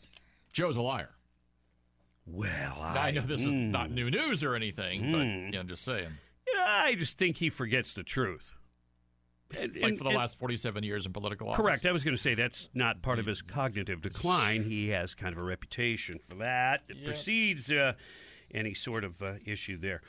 Joe's 0.53 0.77
a 0.77 0.82
liar. 0.82 1.10
Well, 2.25 2.77
I, 2.80 3.08
I, 3.08 3.12
know 3.12 3.22
this 3.22 3.42
is 3.46 3.53
mm, 3.53 3.70
not 3.72 3.92
new 3.92 4.10
news 4.10 4.44
or 4.44 4.56
anything, 4.56 5.12
but 5.12 5.18
Mm. 5.22 5.46
you 5.48 5.51
know, 5.51 5.60
I'm 5.60 5.68
just 5.68 5.84
saying. 5.84 6.08
yeah, 6.56 6.63
I 6.86 6.96
just 6.96 7.18
think 7.18 7.38
he 7.38 7.50
forgets 7.50 7.94
the 7.94 8.03
truth. 8.03 8.56
And- 9.60 9.75
Like 9.75 9.84
and- 9.89 9.98
for 9.98 10.06
the 10.06 10.12
last 10.12 10.38
47 10.39 10.84
years 10.84 11.06
in 11.06 11.12
political 11.12 11.50
office. 11.50 11.58
Correct. 11.62 11.86
I 11.86 11.92
was 11.92 12.03
going 12.06 12.15
to 12.15 12.22
say 12.22 12.34
that's 12.34 12.70
not 12.74 13.01
part 13.01 13.20
of 13.20 13.25
his 13.25 13.42
cognitive 13.42 14.01
decline. 14.01 14.63
He 14.63 14.88
has 14.89 15.13
kind 15.15 15.34
of 15.34 15.38
a 15.39 15.44
reputation 15.44 16.18
for 16.18 16.36
that. 16.36 16.84
It 16.88 16.96
Yep. 16.98 17.06
precedes 17.06 17.70
uh, 17.70 17.94
any 18.53 18.74
sort 18.74 19.03
of 19.03 19.22
uh, 19.22 19.33
issue 19.45 19.77
there. 19.77 20.01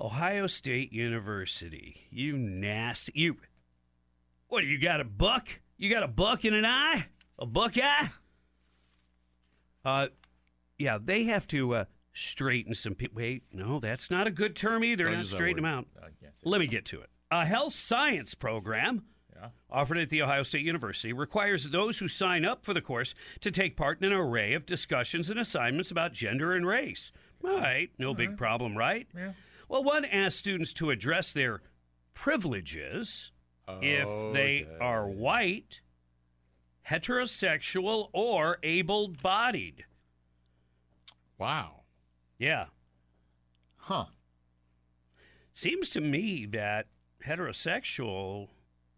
Ohio 0.00 0.46
State 0.46 0.92
University. 0.92 2.06
You 2.10 2.36
nasty. 2.38 3.12
You. 3.14 3.36
What, 4.48 4.64
you 4.64 4.78
got 4.78 5.00
a 5.00 5.04
buck? 5.04 5.48
You 5.76 5.90
got 5.90 6.02
a 6.02 6.08
buck 6.08 6.44
in 6.44 6.54
an 6.54 6.64
eye? 6.64 7.06
A 7.38 7.46
buck 7.46 7.76
eye? 7.76 8.10
Uh, 9.84 10.08
yeah, 10.78 10.98
they 11.02 11.24
have 11.24 11.46
to 11.48 11.74
uh, 11.74 11.84
straighten 12.12 12.74
some 12.74 12.94
people. 12.94 13.16
Wait, 13.16 13.42
no, 13.52 13.80
that's 13.80 14.10
not 14.10 14.26
a 14.26 14.30
good 14.30 14.54
term 14.56 14.84
either. 14.84 15.04
Don't 15.04 15.14
Not 15.18 15.26
straighten 15.26 15.62
them 15.62 15.64
out. 15.64 15.86
Can't 16.20 16.32
Let 16.44 16.60
me 16.60 16.66
get 16.66 16.84
to 16.86 17.00
it. 17.00 17.10
A 17.30 17.44
health 17.44 17.74
science 17.74 18.34
program 18.34 19.04
Yeah. 19.34 19.48
offered 19.70 19.98
at 19.98 20.08
The 20.10 20.22
Ohio 20.22 20.42
State 20.42 20.64
University 20.64 21.12
requires 21.12 21.64
those 21.68 21.98
who 21.98 22.08
sign 22.08 22.44
up 22.44 22.64
for 22.64 22.72
the 22.74 22.80
course 22.80 23.14
to 23.40 23.50
take 23.50 23.76
part 23.76 24.02
in 24.02 24.10
an 24.12 24.18
array 24.18 24.54
of 24.54 24.66
discussions 24.66 25.30
and 25.30 25.38
assignments 25.38 25.90
about 25.90 26.12
gender 26.12 26.54
and 26.54 26.66
race. 26.66 27.12
All 27.44 27.56
right, 27.56 27.90
no 27.98 28.14
big 28.14 28.28
uh-huh. 28.28 28.36
problem, 28.36 28.76
right? 28.76 29.06
Yeah. 29.16 29.32
Well, 29.68 29.84
one 29.84 30.04
asks 30.04 30.38
students 30.38 30.72
to 30.74 30.90
address 30.90 31.32
their 31.32 31.62
privileges 32.14 33.32
if 33.82 34.32
they 34.32 34.66
are 34.80 35.06
white, 35.06 35.80
heterosexual, 36.88 38.08
or 38.12 38.58
able 38.62 39.08
bodied. 39.08 39.84
Wow. 41.36 41.82
Yeah. 42.38 42.66
Huh. 43.76 44.06
Seems 45.52 45.90
to 45.90 46.00
me 46.00 46.46
that 46.46 46.86
heterosexual, 47.26 48.48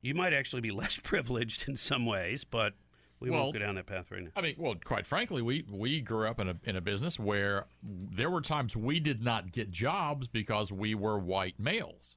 you 0.01 0.15
might 0.15 0.33
actually 0.33 0.63
be 0.63 0.71
less 0.71 0.99
privileged 1.03 1.69
in 1.69 1.77
some 1.77 2.07
ways, 2.07 2.45
but 2.45 2.75
we 3.21 3.31
Well, 3.31 3.43
won't 3.45 3.53
go 3.53 3.59
down 3.61 3.75
that 3.77 3.87
path 3.87 4.11
right 4.11 4.23
now. 4.25 4.31
I 4.35 4.41
mean, 4.41 4.55
well, 4.59 4.75
quite 4.83 5.07
frankly, 5.07 5.43
we 5.43 5.65
we 5.71 6.01
grew 6.01 6.27
up 6.29 6.41
in 6.41 6.49
a 6.49 6.57
in 6.65 6.77
a 6.77 6.81
business 6.81 7.19
where 7.19 7.67
there 7.83 8.31
were 8.31 8.41
times 8.41 8.75
we 8.77 8.99
did 9.01 9.23
not 9.23 9.53
get 9.53 9.71
jobs 9.71 10.27
because 10.29 10.73
we 10.73 10.95
were 10.95 11.19
white 11.19 11.59
males. 11.61 12.17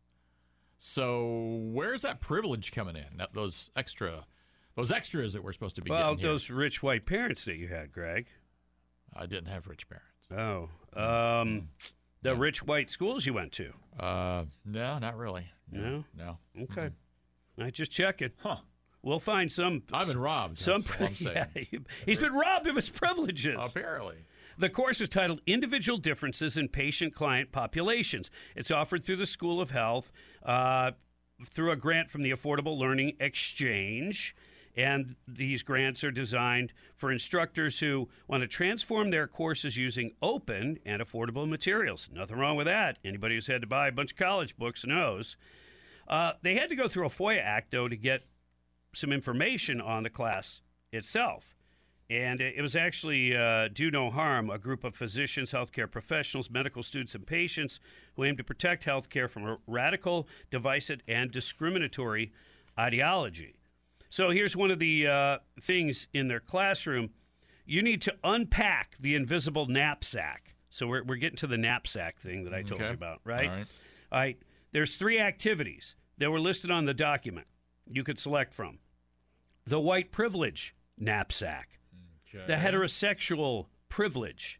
So 0.80 1.60
where's 1.72 2.02
that 2.02 2.20
privilege 2.20 2.72
coming 2.72 2.96
in? 2.98 3.18
That, 3.18 3.34
those 3.34 3.70
extra, 3.76 4.26
those 4.76 4.92
extras 4.92 5.32
that 5.34 5.44
we're 5.44 5.54
supposed 5.54 5.76
to 5.78 5.82
be 5.82 5.90
Well, 5.90 6.12
getting 6.16 6.18
here. 6.20 6.28
those 6.30 6.50
rich 6.50 6.84
white 6.84 7.06
parents 7.06 7.46
that 7.46 7.56
you 7.56 7.70
had, 7.70 7.92
Greg. 7.94 8.28
I 9.16 9.26
didn't 9.26 9.48
have 9.48 9.68
rich 9.68 9.86
parents. 9.88 10.10
Oh, 10.96 11.02
um, 11.02 11.70
the 12.22 12.36
rich 12.36 12.64
white 12.64 12.90
schools 12.90 13.26
you 13.26 13.34
went 13.34 13.52
to. 13.54 13.72
Uh, 14.00 14.46
no, 14.66 14.98
not 15.00 15.16
really. 15.18 15.46
No? 15.72 16.04
no. 16.18 16.38
Okay, 16.64 16.90
I 17.58 17.70
just 17.70 17.92
checking. 17.92 18.32
Huh. 18.40 18.58
We'll 19.04 19.20
find 19.20 19.52
some. 19.52 19.84
I've 19.92 20.08
been 20.08 20.18
robbed. 20.18 20.60
Some. 20.60 20.82
That's 20.82 21.00
all 21.02 21.08
I'm 21.08 21.16
saying. 21.16 21.36
yeah, 21.36 21.46
he- 21.72 21.80
he's 22.06 22.20
been 22.20 22.34
robbed 22.34 22.68
of 22.68 22.76
his 22.76 22.90
privileges. 22.90 23.58
Apparently. 23.60 24.16
The 24.58 24.70
course 24.70 25.02
is 25.02 25.10
titled 25.10 25.42
Individual 25.48 25.98
Differences 25.98 26.58
in 26.58 26.70
Patient 26.70 27.14
Client 27.14 27.52
Populations. 27.52 28.30
It's 28.56 28.70
offered 28.72 29.04
through 29.04 29.16
the 29.18 29.26
School 29.26 29.60
of 29.60 29.72
Health 29.72 30.12
uh, 30.46 30.92
through 31.46 31.72
a 31.72 31.76
grant 31.76 32.10
from 32.12 32.22
the 32.22 32.32
Affordable 32.32 32.78
Learning 32.78 33.14
Exchange. 33.20 34.36
And 34.76 35.16
these 35.28 35.62
grants 35.64 36.04
are 36.04 36.12
designed 36.12 36.72
for 36.96 37.12
instructors 37.12 37.80
who 37.80 38.10
want 38.28 38.42
to 38.42 38.48
transform 38.48 39.10
their 39.12 39.28
courses 39.28 39.76
using 39.78 40.12
open 40.22 40.80
and 40.86 41.02
affordable 41.02 41.48
materials. 41.48 42.10
Nothing 42.14 42.38
wrong 42.38 42.56
with 42.56 42.66
that. 42.68 42.98
Anybody 43.04 43.36
who's 43.36 43.48
had 43.48 43.62
to 43.62 43.68
buy 43.68 43.88
a 43.88 43.92
bunch 43.92 44.12
of 44.14 44.18
college 44.18 44.56
books 44.58 44.86
knows. 44.86 45.36
Uh, 46.08 46.34
they 46.42 46.56
had 46.56 46.70
to 46.70 46.76
go 46.76 46.88
through 46.88 47.06
a 47.06 47.10
FOIA 47.10 47.40
Act, 47.44 47.72
though, 47.72 47.88
to 47.88 47.96
get 47.96 48.24
some 48.94 49.12
information 49.12 49.82
on 49.82 50.04
the 50.04 50.10
class 50.10 50.62
itself. 50.92 51.56
And 52.10 52.42
it 52.42 52.62
was 52.62 52.76
actually 52.76 53.36
uh, 53.36 53.70
Do 53.74 53.90
No 53.90 54.10
Harm, 54.12 54.50
a 54.50 54.58
group 54.60 54.84
of 54.84 54.94
physicians, 54.96 55.52
healthcare 55.52 55.90
professionals, 55.90 56.50
medical 56.50 56.84
students, 56.84 57.16
and 57.16 57.26
patients 57.26 57.80
who 58.16 58.24
aim 58.26 58.38
to 58.38 58.44
protect 58.44 58.86
healthcare 58.86 59.30
from 59.30 59.46
a 59.48 59.58
radical, 59.66 60.28
divisive, 60.52 61.00
and 61.08 61.32
discriminatory 61.32 62.32
ideology. 62.78 63.56
So 64.10 64.30
here's 64.30 64.56
one 64.56 64.70
of 64.70 64.80
the 64.80 65.08
uh, 65.08 65.38
things 65.62 66.08
in 66.14 66.28
their 66.28 66.40
classroom 66.40 67.12
you 67.66 67.82
need 67.82 68.02
to 68.02 68.14
unpack 68.26 68.98
the 69.00 69.16
invisible 69.16 69.68
knapsack. 69.68 70.54
So 70.70 70.86
we're, 70.86 71.04
we're 71.04 71.16
getting 71.16 71.38
to 71.38 71.48
the 71.48 71.58
knapsack 71.58 72.20
thing 72.20 72.44
that 72.44 72.54
I 72.54 72.62
told 72.62 72.82
Okay. 72.82 72.90
you 72.90 72.94
about, 72.94 73.22
right? 73.24 73.50
All 73.50 73.56
right. 73.56 73.68
All 74.12 74.20
right. 74.20 74.38
There's 74.74 74.98
three 74.98 75.18
activities 75.18 75.96
that 76.18 76.30
were 76.30 76.42
listed 76.42 76.70
on 76.72 76.84
the 76.86 76.94
document 76.94 77.48
you 77.88 78.04
could 78.04 78.20
select 78.20 78.54
from 78.54 78.80
the 79.66 79.80
white 79.80 80.12
privilege 80.12 80.76
knapsack, 80.98 81.80
the 82.48 82.54
heterosexual 82.56 83.68
privilege 83.90 84.60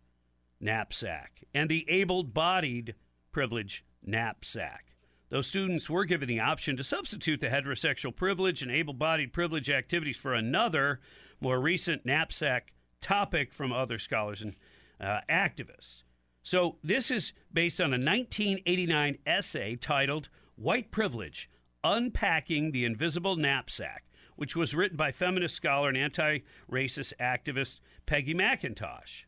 knapsack, 0.60 1.44
and 1.54 1.70
the 1.70 1.86
able 1.90 2.24
bodied 2.24 2.96
privilege 3.32 3.86
knapsack. 4.04 4.94
Those 5.30 5.48
students 5.48 5.90
were 5.90 6.06
given 6.06 6.28
the 6.28 6.40
option 6.40 6.78
to 6.78 6.84
substitute 6.84 7.42
the 7.42 7.48
heterosexual 7.48 8.16
privilege 8.16 8.62
and 8.62 8.72
able 8.72 8.94
bodied 8.94 9.34
privilege 9.34 9.70
activities 9.70 10.18
for 10.18 10.34
another, 10.34 11.00
more 11.42 11.60
recent 11.60 12.06
knapsack 12.06 12.72
topic 13.02 13.52
from 13.52 13.74
other 13.74 13.98
scholars 13.98 14.42
and 14.42 14.56
uh, 15.02 15.22
activists. 15.30 16.04
So, 16.44 16.76
this 16.84 17.10
is 17.10 17.34
based 17.52 17.80
on 17.82 17.88
a 17.88 17.98
1989 17.98 19.18
essay 19.26 19.76
titled 19.76 20.30
White 20.56 20.92
Privilege 20.92 21.50
Unpacking 21.84 22.72
the 22.72 22.86
Invisible 22.86 23.36
Knapsack, 23.36 24.06
which 24.36 24.56
was 24.56 24.74
written 24.74 24.98
by 24.98 25.12
feminist 25.12 25.56
scholar 25.56 25.90
and 25.90 25.98
anti 25.98 26.40
racist 26.72 27.14
activist 27.20 27.80
Peggy 28.06 28.34
McIntosh. 28.34 29.26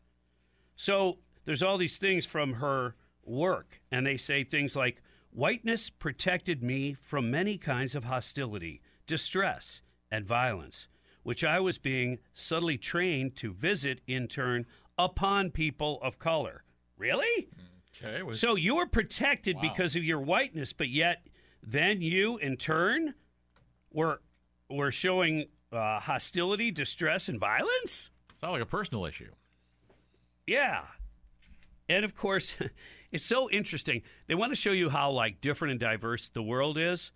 So 0.74 1.18
there's 1.44 1.62
all 1.62 1.78
these 1.78 1.98
things 1.98 2.24
from 2.26 2.54
her 2.54 2.96
work, 3.24 3.80
and 3.90 4.06
they 4.06 4.16
say 4.16 4.44
things 4.44 4.74
like 4.76 5.02
whiteness 5.30 5.90
protected 5.90 6.62
me 6.62 6.94
from 6.94 7.30
many 7.30 7.58
kinds 7.58 7.94
of 7.94 8.04
hostility, 8.04 8.80
distress, 9.06 9.82
and 10.10 10.24
violence, 10.24 10.88
which 11.22 11.44
I 11.44 11.60
was 11.60 11.78
being 11.78 12.18
subtly 12.32 12.78
trained 12.78 13.36
to 13.36 13.52
visit 13.52 14.00
in 14.06 14.28
turn 14.28 14.66
upon 14.98 15.50
people 15.50 15.98
of 16.02 16.18
color. 16.18 16.62
Really? 16.96 17.48
Hmm. 17.54 18.06
Okay. 18.08 18.22
was- 18.22 18.40
So 18.40 18.56
you 18.56 18.76
were 18.76 18.86
protected 18.86 19.56
Wow. 19.56 19.62
because 19.62 19.96
of 19.96 20.04
your 20.04 20.20
whiteness, 20.20 20.72
but 20.74 20.88
yet 20.88 21.26
then 21.66 22.00
you, 22.00 22.38
in 22.38 22.56
turn, 22.56 23.14
were 23.92 24.20
were 24.70 24.90
showing 24.90 25.46
uh, 25.72 26.00
hostility, 26.00 26.70
distress, 26.70 27.28
and 27.28 27.38
violence. 27.38 28.10
Sound 28.40 28.54
like 28.54 28.62
a 28.62 28.66
personal 28.66 29.04
issue. 29.04 29.30
Yeah. 30.46 30.82
And 31.88 32.04
of 32.04 32.14
course, 32.14 32.56
it's 33.12 33.24
so 33.24 33.50
interesting. 33.50 34.02
They 34.28 34.34
want 34.34 34.52
to 34.52 34.56
show 34.56 34.72
you 34.72 34.88
how 34.88 35.10
like 35.10 35.40
different 35.40 35.72
and 35.72 35.80
diverse 35.80 36.28
the 36.28 36.42
world 36.42 36.78
is 36.78 37.12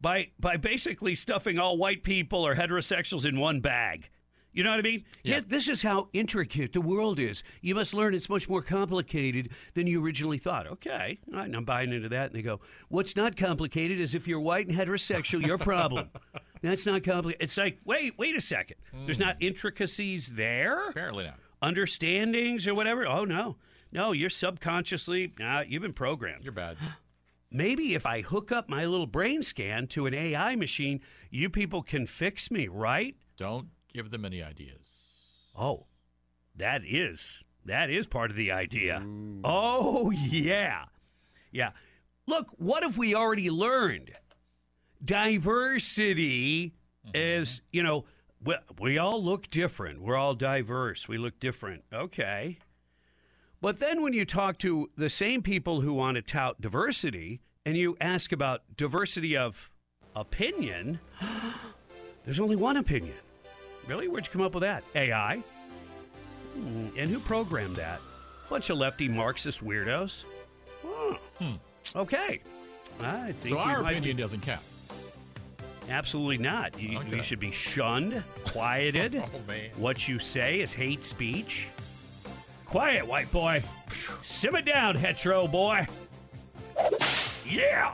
by 0.00 0.28
by 0.38 0.56
basically 0.56 1.14
stuffing 1.14 1.58
all 1.58 1.76
white 1.76 2.02
people 2.02 2.46
or 2.46 2.54
heterosexuals 2.54 3.26
in 3.26 3.38
one 3.38 3.60
bag. 3.60 4.08
You 4.52 4.64
know 4.64 4.70
what 4.70 4.80
I 4.80 4.82
mean? 4.82 5.04
Yeah. 5.22 5.40
this 5.46 5.68
is 5.68 5.82
how 5.82 6.08
intricate 6.12 6.72
the 6.72 6.80
world 6.80 7.20
is. 7.20 7.44
You 7.60 7.76
must 7.76 7.94
learn 7.94 8.14
it's 8.14 8.28
much 8.28 8.48
more 8.48 8.62
complicated 8.62 9.50
than 9.74 9.86
you 9.86 10.04
originally 10.04 10.38
thought. 10.38 10.66
Okay, 10.66 11.18
all 11.32 11.38
right, 11.38 11.46
and 11.46 11.54
I'm 11.54 11.64
buying 11.64 11.92
into 11.92 12.08
that. 12.08 12.26
And 12.26 12.34
they 12.34 12.42
go, 12.42 12.60
"What's 12.88 13.14
not 13.14 13.36
complicated 13.36 14.00
is 14.00 14.14
if 14.14 14.26
you're 14.26 14.40
white 14.40 14.66
and 14.66 14.76
heterosexual, 14.76 15.46
your 15.46 15.58
problem. 15.58 16.10
That's 16.62 16.84
not 16.84 17.04
complicated." 17.04 17.44
It's 17.44 17.56
like, 17.56 17.78
wait, 17.84 18.18
wait 18.18 18.36
a 18.36 18.40
second. 18.40 18.76
There's 19.04 19.20
not 19.20 19.38
mm. 19.38 19.46
intricacies 19.46 20.28
there 20.28 20.88
Apparently 20.88 21.24
not. 21.24 21.38
understandings 21.62 22.66
or 22.66 22.74
whatever. 22.74 23.06
Oh 23.06 23.24
no, 23.24 23.56
no, 23.92 24.10
you're 24.12 24.30
subconsciously. 24.30 25.32
Nah, 25.38 25.60
you've 25.60 25.82
been 25.82 25.92
programmed. 25.92 26.42
You're 26.42 26.52
bad. 26.52 26.76
Maybe 27.52 27.94
if 27.94 28.06
I 28.06 28.20
hook 28.20 28.52
up 28.52 28.68
my 28.68 28.86
little 28.86 29.08
brain 29.08 29.42
scan 29.42 29.88
to 29.88 30.06
an 30.06 30.14
AI 30.14 30.54
machine, 30.54 31.00
you 31.30 31.50
people 31.50 31.82
can 31.82 32.06
fix 32.06 32.48
me, 32.48 32.68
right? 32.68 33.16
Don't 33.36 33.66
give 33.92 34.10
them 34.10 34.24
any 34.24 34.42
ideas. 34.42 34.80
Oh, 35.56 35.86
that 36.56 36.82
is 36.84 37.42
that 37.64 37.90
is 37.90 38.06
part 38.06 38.30
of 38.30 38.36
the 38.36 38.52
idea. 38.52 39.02
Oh 39.44 40.10
yeah, 40.10 40.84
yeah. 41.52 41.70
Look, 42.26 42.50
what 42.58 42.82
have 42.82 42.96
we 42.96 43.14
already 43.14 43.50
learned? 43.50 44.12
Diversity 45.04 46.74
is, 47.14 47.48
mm-hmm. 47.48 47.64
you 47.72 47.82
know, 47.82 48.04
we, 48.44 48.54
we 48.78 48.98
all 48.98 49.22
look 49.22 49.50
different. 49.50 50.00
We're 50.00 50.16
all 50.16 50.34
diverse. 50.34 51.08
We 51.08 51.18
look 51.18 51.40
different. 51.40 51.84
Okay. 51.92 52.58
But 53.60 53.78
then 53.78 54.02
when 54.02 54.12
you 54.12 54.24
talk 54.24 54.58
to 54.58 54.90
the 54.96 55.10
same 55.10 55.42
people 55.42 55.80
who 55.80 55.92
want 55.92 56.16
to 56.16 56.22
tout 56.22 56.60
diversity 56.60 57.40
and 57.66 57.76
you 57.76 57.96
ask 58.00 58.32
about 58.32 58.62
diversity 58.76 59.36
of 59.36 59.70
opinion, 60.16 61.00
there's 62.24 62.40
only 62.40 62.56
one 62.56 62.76
opinion. 62.76 63.16
Really? 63.90 64.06
Where'd 64.06 64.24
you 64.24 64.30
come 64.32 64.42
up 64.42 64.54
with 64.54 64.60
that? 64.60 64.84
AI? 64.94 65.42
Hmm, 66.54 66.86
And 66.96 67.10
who 67.10 67.18
programmed 67.18 67.74
that? 67.74 68.00
Bunch 68.48 68.70
of 68.70 68.78
lefty 68.78 69.08
Marxist 69.08 69.64
weirdos. 69.64 70.22
Oh, 70.84 71.18
Okay. 71.96 72.40
I 73.00 73.32
think 73.32 73.54
So 73.56 73.58
our 73.58 73.82
might 73.82 73.92
opinion 73.96 74.16
be- 74.16 74.22
doesn't 74.22 74.42
count. 74.42 74.60
Absolutely 75.88 76.38
not. 76.38 76.80
You, 76.80 77.00
Okay. 77.00 77.16
you 77.16 77.22
should 77.24 77.40
be 77.40 77.50
shunned, 77.50 78.22
quieted. 78.44 79.16
Oh, 79.24 79.28
man. 79.48 79.70
What 79.76 80.06
you 80.06 80.20
say 80.20 80.60
is 80.60 80.72
hate 80.72 81.02
speech. 81.02 81.66
Quiet, 82.66 83.04
white 83.04 83.32
boy. 83.32 83.60
Simmer 84.22 84.62
down, 84.62 84.94
hetero 84.94 85.48
boy. 85.48 85.84
Yeah. 87.44 87.92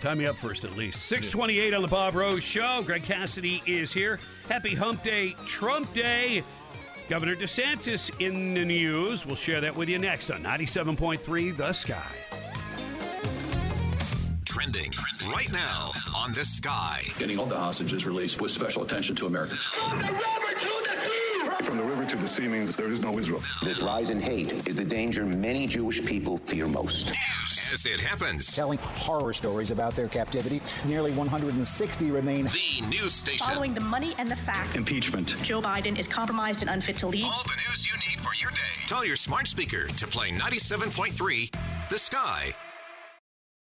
Tie 0.00 0.14
me 0.14 0.26
up 0.26 0.36
first, 0.36 0.64
at 0.64 0.76
least. 0.76 1.06
628 1.06 1.74
on 1.74 1.82
the 1.82 1.88
Bob 1.88 2.14
Rose 2.14 2.44
Show. 2.44 2.82
Greg 2.84 3.02
Cassidy 3.02 3.62
is 3.66 3.92
here. 3.92 4.20
Happy 4.48 4.74
Hump 4.74 5.02
Day, 5.02 5.34
Trump 5.44 5.92
Day. 5.92 6.44
Governor 7.08 7.34
DeSantis 7.34 8.10
in 8.20 8.54
the 8.54 8.64
news. 8.64 9.26
We'll 9.26 9.34
share 9.34 9.60
that 9.60 9.74
with 9.74 9.88
you 9.88 9.98
next 9.98 10.30
on 10.30 10.42
97.3 10.42 11.56
The 11.56 11.72
Sky. 11.72 12.06
Trending 14.44 14.92
right 15.32 15.50
now 15.52 15.92
on 16.14 16.32
the 16.32 16.44
sky. 16.44 17.00
Getting 17.18 17.38
all 17.38 17.46
the 17.46 17.56
hostages 17.56 18.06
released 18.06 18.40
with 18.40 18.50
special 18.50 18.82
attention 18.82 19.16
to 19.16 19.26
Americans. 19.26 19.70
From 21.68 21.76
the 21.76 21.84
river 21.84 22.06
to 22.06 22.16
the 22.16 22.26
sea 22.26 22.48
means 22.48 22.74
there 22.76 22.86
is 22.90 23.02
no 23.02 23.18
Israel. 23.18 23.42
This 23.62 23.82
rise 23.82 24.08
in 24.08 24.22
hate 24.22 24.66
is 24.66 24.74
the 24.74 24.86
danger 24.86 25.26
many 25.26 25.66
Jewish 25.66 26.02
people 26.02 26.38
fear 26.38 26.66
most. 26.66 27.12
As 27.70 27.84
it 27.84 28.00
happens, 28.00 28.56
Telling 28.56 28.78
horror 28.78 29.34
stories 29.34 29.70
about 29.70 29.94
their 29.94 30.08
captivity. 30.08 30.62
Nearly 30.86 31.12
160 31.12 32.10
remain. 32.10 32.46
the 32.46 32.86
news 32.88 33.12
station. 33.12 33.46
Following 33.46 33.74
the 33.74 33.82
money 33.82 34.14
and 34.16 34.30
the 34.30 34.36
facts, 34.36 34.78
Impeachment. 34.78 35.34
Joe 35.42 35.60
Biden 35.60 35.98
is 35.98 36.06
compromised 36.06 36.62
and 36.62 36.70
unfit 36.70 36.96
to 36.96 37.06
lead. 37.06 37.24
All 37.24 37.42
the 37.44 37.50
news 37.68 37.86
you 37.86 37.92
need 38.08 38.24
for 38.24 38.34
your 38.40 38.50
day. 38.50 38.56
Tell 38.86 39.04
your 39.04 39.16
smart 39.16 39.46
speaker 39.46 39.88
to 39.88 40.06
play 40.06 40.30
97.3 40.30 41.54
The 41.90 41.98
Sky. 41.98 42.46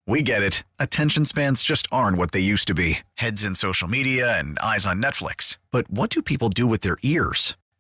We 0.08 0.22
get 0.22 0.42
it. 0.42 0.64
Attention 0.80 1.26
spans 1.26 1.62
just 1.62 1.86
aren't 1.92 2.18
what 2.18 2.32
they 2.32 2.40
used 2.40 2.70
to 2.70 2.74
be 2.74 3.00
heads 3.16 3.44
in 3.44 3.56
social 3.56 3.90
media 3.90 4.40
and 4.40 4.58
eyes 4.60 4.86
on 4.86 5.02
Netflix. 5.02 5.58
But 5.74 5.90
what 5.90 6.10
do 6.10 6.22
people 6.22 6.48
do 6.48 6.66
with 6.66 6.80
their 6.80 6.96
ears? 7.04 7.58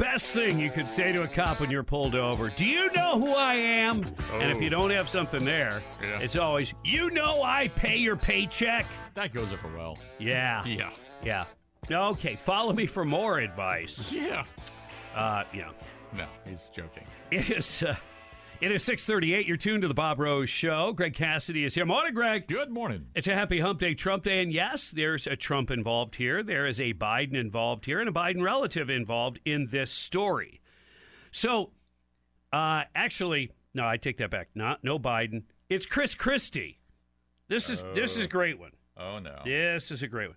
Best 0.00 0.30
thing 0.32 0.58
you 0.58 0.70
could 0.70 0.88
say 0.88 1.12
to 1.12 1.24
a 1.24 1.28
cop 1.28 1.60
when 1.60 1.70
you're 1.70 1.82
pulled 1.82 2.14
over. 2.14 2.48
Do 2.48 2.64
you 2.64 2.90
know 2.94 3.18
who 3.20 3.34
I 3.34 3.52
am? 3.52 4.02
And 4.32 4.50
if 4.50 4.62
you 4.62 4.70
don't 4.70 4.88
have 4.88 5.10
something 5.10 5.44
there, 5.44 5.82
Yeah. 6.02 6.20
it's 6.20 6.36
always, 6.36 6.72
you 6.82 7.10
know 7.10 7.42
I 7.42 7.68
pay 7.68 7.98
your 7.98 8.16
paycheck. 8.16 8.86
That 9.12 9.34
goes 9.34 9.52
over 9.52 9.68
well. 9.76 9.98
Yeah. 10.18 10.64
Yeah. 10.64 10.88
Yeah. 11.22 11.44
Okay, 11.90 12.36
follow 12.36 12.72
me 12.72 12.86
for 12.86 13.04
more 13.04 13.40
advice. 13.40 14.10
Yeah. 14.10 14.44
Uh, 15.14 15.44
yeah. 15.52 15.68
No, 16.16 16.24
he's 16.48 16.70
joking. 16.70 17.04
It 17.30 17.50
is. 17.50 17.82
Uh, 17.82 17.94
it 18.60 18.70
is 18.70 18.82
six 18.84 19.04
thirty-eight. 19.06 19.46
You're 19.46 19.56
tuned 19.56 19.82
to 19.82 19.88
the 19.88 19.94
Bob 19.94 20.20
Rose 20.20 20.50
Show. 20.50 20.92
Greg 20.92 21.14
Cassidy 21.14 21.64
is 21.64 21.74
here. 21.74 21.86
Morning, 21.86 22.12
Greg. 22.12 22.46
Good 22.46 22.70
morning. 22.70 23.06
It's 23.14 23.26
a 23.26 23.34
happy 23.34 23.60
Hump 23.60 23.80
Day, 23.80 23.94
Trump 23.94 24.24
Day, 24.24 24.42
and 24.42 24.52
yes, 24.52 24.90
there's 24.90 25.26
a 25.26 25.36
Trump 25.36 25.70
involved 25.70 26.16
here. 26.16 26.42
There 26.42 26.66
is 26.66 26.80
a 26.80 26.92
Biden 26.92 27.34
involved 27.34 27.86
here, 27.86 28.00
and 28.00 28.08
a 28.08 28.12
Biden 28.12 28.42
relative 28.42 28.90
involved 28.90 29.40
in 29.44 29.66
this 29.70 29.90
story. 29.90 30.60
So, 31.32 31.70
uh, 32.52 32.82
actually, 32.94 33.52
no, 33.74 33.86
I 33.86 33.96
take 33.96 34.18
that 34.18 34.30
back. 34.30 34.48
Not 34.54 34.84
no 34.84 34.98
Biden. 34.98 35.44
It's 35.68 35.86
Chris 35.86 36.14
Christie. 36.14 36.80
This 37.48 37.70
is 37.70 37.84
this 37.94 38.16
is 38.16 38.26
a 38.26 38.28
great 38.28 38.58
one. 38.58 38.72
Oh 38.96 39.18
no. 39.18 39.38
This 39.44 39.90
is 39.90 40.02
a 40.02 40.08
great 40.08 40.28
one. 40.28 40.36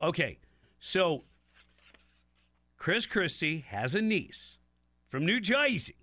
Okay, 0.00 0.38
so 0.80 1.24
Chris 2.76 3.04
Christie 3.06 3.64
has 3.68 3.94
a 3.94 4.00
niece 4.00 4.58
from 5.08 5.26
New 5.26 5.40
Jersey, 5.40 5.96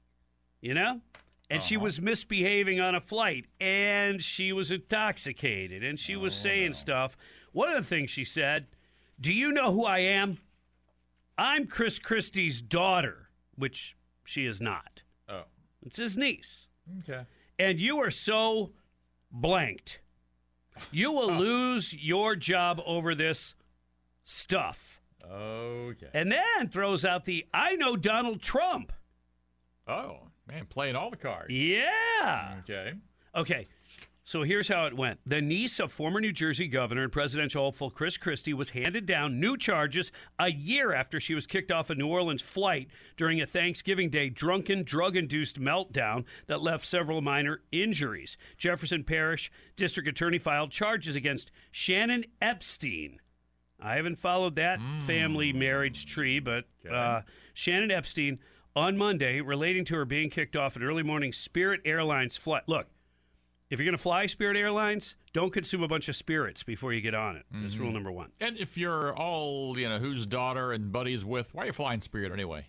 you 0.61 0.73
know? 0.73 1.01
And 1.49 1.61
she 1.61 1.75
uh-huh. 1.75 1.83
was 1.83 2.01
misbehaving 2.01 2.79
on 2.79 2.95
a 2.95 3.01
flight 3.01 3.45
and 3.61 4.23
she 4.23 4.51
was 4.51 4.71
intoxicated 4.71 5.83
and 5.83 5.99
she 5.99 6.15
was 6.15 6.33
oh, 6.33 6.43
saying 6.43 6.73
stuff. 6.73 7.15
One 7.51 7.69
of 7.69 7.83
the 7.83 7.87
things 7.87 8.09
she 8.09 8.25
said, 8.25 8.67
Do 9.19 9.31
you 9.31 9.51
know 9.51 9.71
who 9.71 9.85
I 9.85 9.99
am? 9.99 10.39
I'm 11.37 11.67
Chris 11.67 11.99
Christie's 11.99 12.61
daughter, 12.61 13.29
which 13.55 13.95
she 14.23 14.45
is 14.45 14.59
not. 14.59 15.01
Oh. 15.29 15.43
It's 15.85 15.97
his 15.97 16.17
niece. 16.17 16.67
Okay. 16.99 17.23
And 17.59 17.79
you 17.79 17.99
are 17.99 18.11
so 18.11 18.71
blanked. 19.31 19.99
You 20.91 21.11
will 21.11 21.31
lose 21.31 21.93
your 21.93 22.35
job 22.35 22.81
over 22.85 23.15
this 23.15 23.53
stuff. 24.23 24.99
Okay. 25.23 26.09
And 26.13 26.31
then 26.31 26.69
throws 26.69 27.05
out 27.05 27.25
the 27.25 27.45
I 27.53 27.75
know 27.75 27.95
Donald 27.95 28.41
Trump. 28.41 28.91
Oh, 29.87 30.27
man, 30.47 30.65
playing 30.65 30.95
all 30.95 31.09
the 31.09 31.17
cards. 31.17 31.51
Yeah. 31.51 32.55
Okay. 32.63 32.93
Okay. 33.35 33.67
So 34.27 34.41
here's 34.41 34.67
how 34.67 34.87
it 34.87 34.97
went. 34.97 35.19
The 35.27 35.39
niece 35.39 35.79
of 35.79 35.91
former 35.91 36.19
New 36.19 36.31
Jersey 36.31 36.67
governor 36.67 37.03
and 37.03 37.11
presidential 37.11 37.63
hopeful 37.63 37.91
Chris 37.91 38.17
Christie 38.17 38.55
was 38.55 38.71
handed 38.71 39.05
down 39.05 39.39
new 39.39 39.55
charges 39.55 40.11
a 40.39 40.51
year 40.51 40.93
after 40.93 41.19
she 41.19 41.35
was 41.35 41.45
kicked 41.45 41.71
off 41.71 41.91
a 41.91 41.95
New 41.95 42.07
Orleans 42.07 42.41
flight 42.41 42.87
during 43.17 43.39
a 43.39 43.45
Thanksgiving 43.45 44.09
Day 44.09 44.29
drunken, 44.29 44.81
drug 44.81 45.15
induced 45.15 45.61
meltdown 45.61 46.25
that 46.47 46.63
left 46.63 46.87
several 46.87 47.21
minor 47.21 47.61
injuries. 47.71 48.35
Jefferson 48.57 49.03
Parish 49.03 49.51
District 49.75 50.09
Attorney 50.09 50.39
filed 50.39 50.71
charges 50.71 51.15
against 51.15 51.51
Shannon 51.71 52.25
Epstein. 52.41 53.19
I 53.79 53.95
haven't 53.95 54.17
followed 54.17 54.55
that 54.55 54.79
family 55.05 55.53
marriage 55.53 56.07
tree, 56.07 56.39
but 56.39 56.65
uh, 56.91 57.21
Shannon 57.53 57.91
Epstein 57.91 58.39
on 58.75 58.97
Monday 58.97 59.41
relating 59.41 59.85
to 59.85 59.95
her 59.95 60.05
being 60.05 60.29
kicked 60.29 60.55
off 60.55 60.75
an 60.75 60.83
early 60.83 61.03
morning 61.03 61.31
Spirit 61.31 61.81
Airlines 61.85 62.37
flight. 62.37 62.63
Look, 62.67 62.87
if 63.69 63.79
you're 63.79 63.85
going 63.85 63.97
to 63.97 64.01
fly 64.01 64.25
Spirit 64.25 64.57
Airlines, 64.57 65.15
don't 65.33 65.51
consume 65.51 65.83
a 65.83 65.87
bunch 65.87 66.09
of 66.09 66.15
spirits 66.15 66.63
before 66.63 66.93
you 66.93 67.01
get 67.01 67.15
on 67.15 67.35
it. 67.35 67.45
That's 67.51 67.75
mm-hmm. 67.75 67.83
rule 67.83 67.93
number 67.93 68.11
one. 68.11 68.31
And 68.39 68.57
if 68.57 68.77
you're 68.77 69.15
all, 69.15 69.77
you 69.77 69.89
know, 69.89 69.99
whose 69.99 70.25
daughter 70.25 70.71
and 70.71 70.91
buddies 70.91 71.25
with, 71.25 71.53
why 71.53 71.63
are 71.63 71.65
you 71.67 71.73
flying 71.73 72.01
Spirit 72.01 72.31
anyway? 72.31 72.67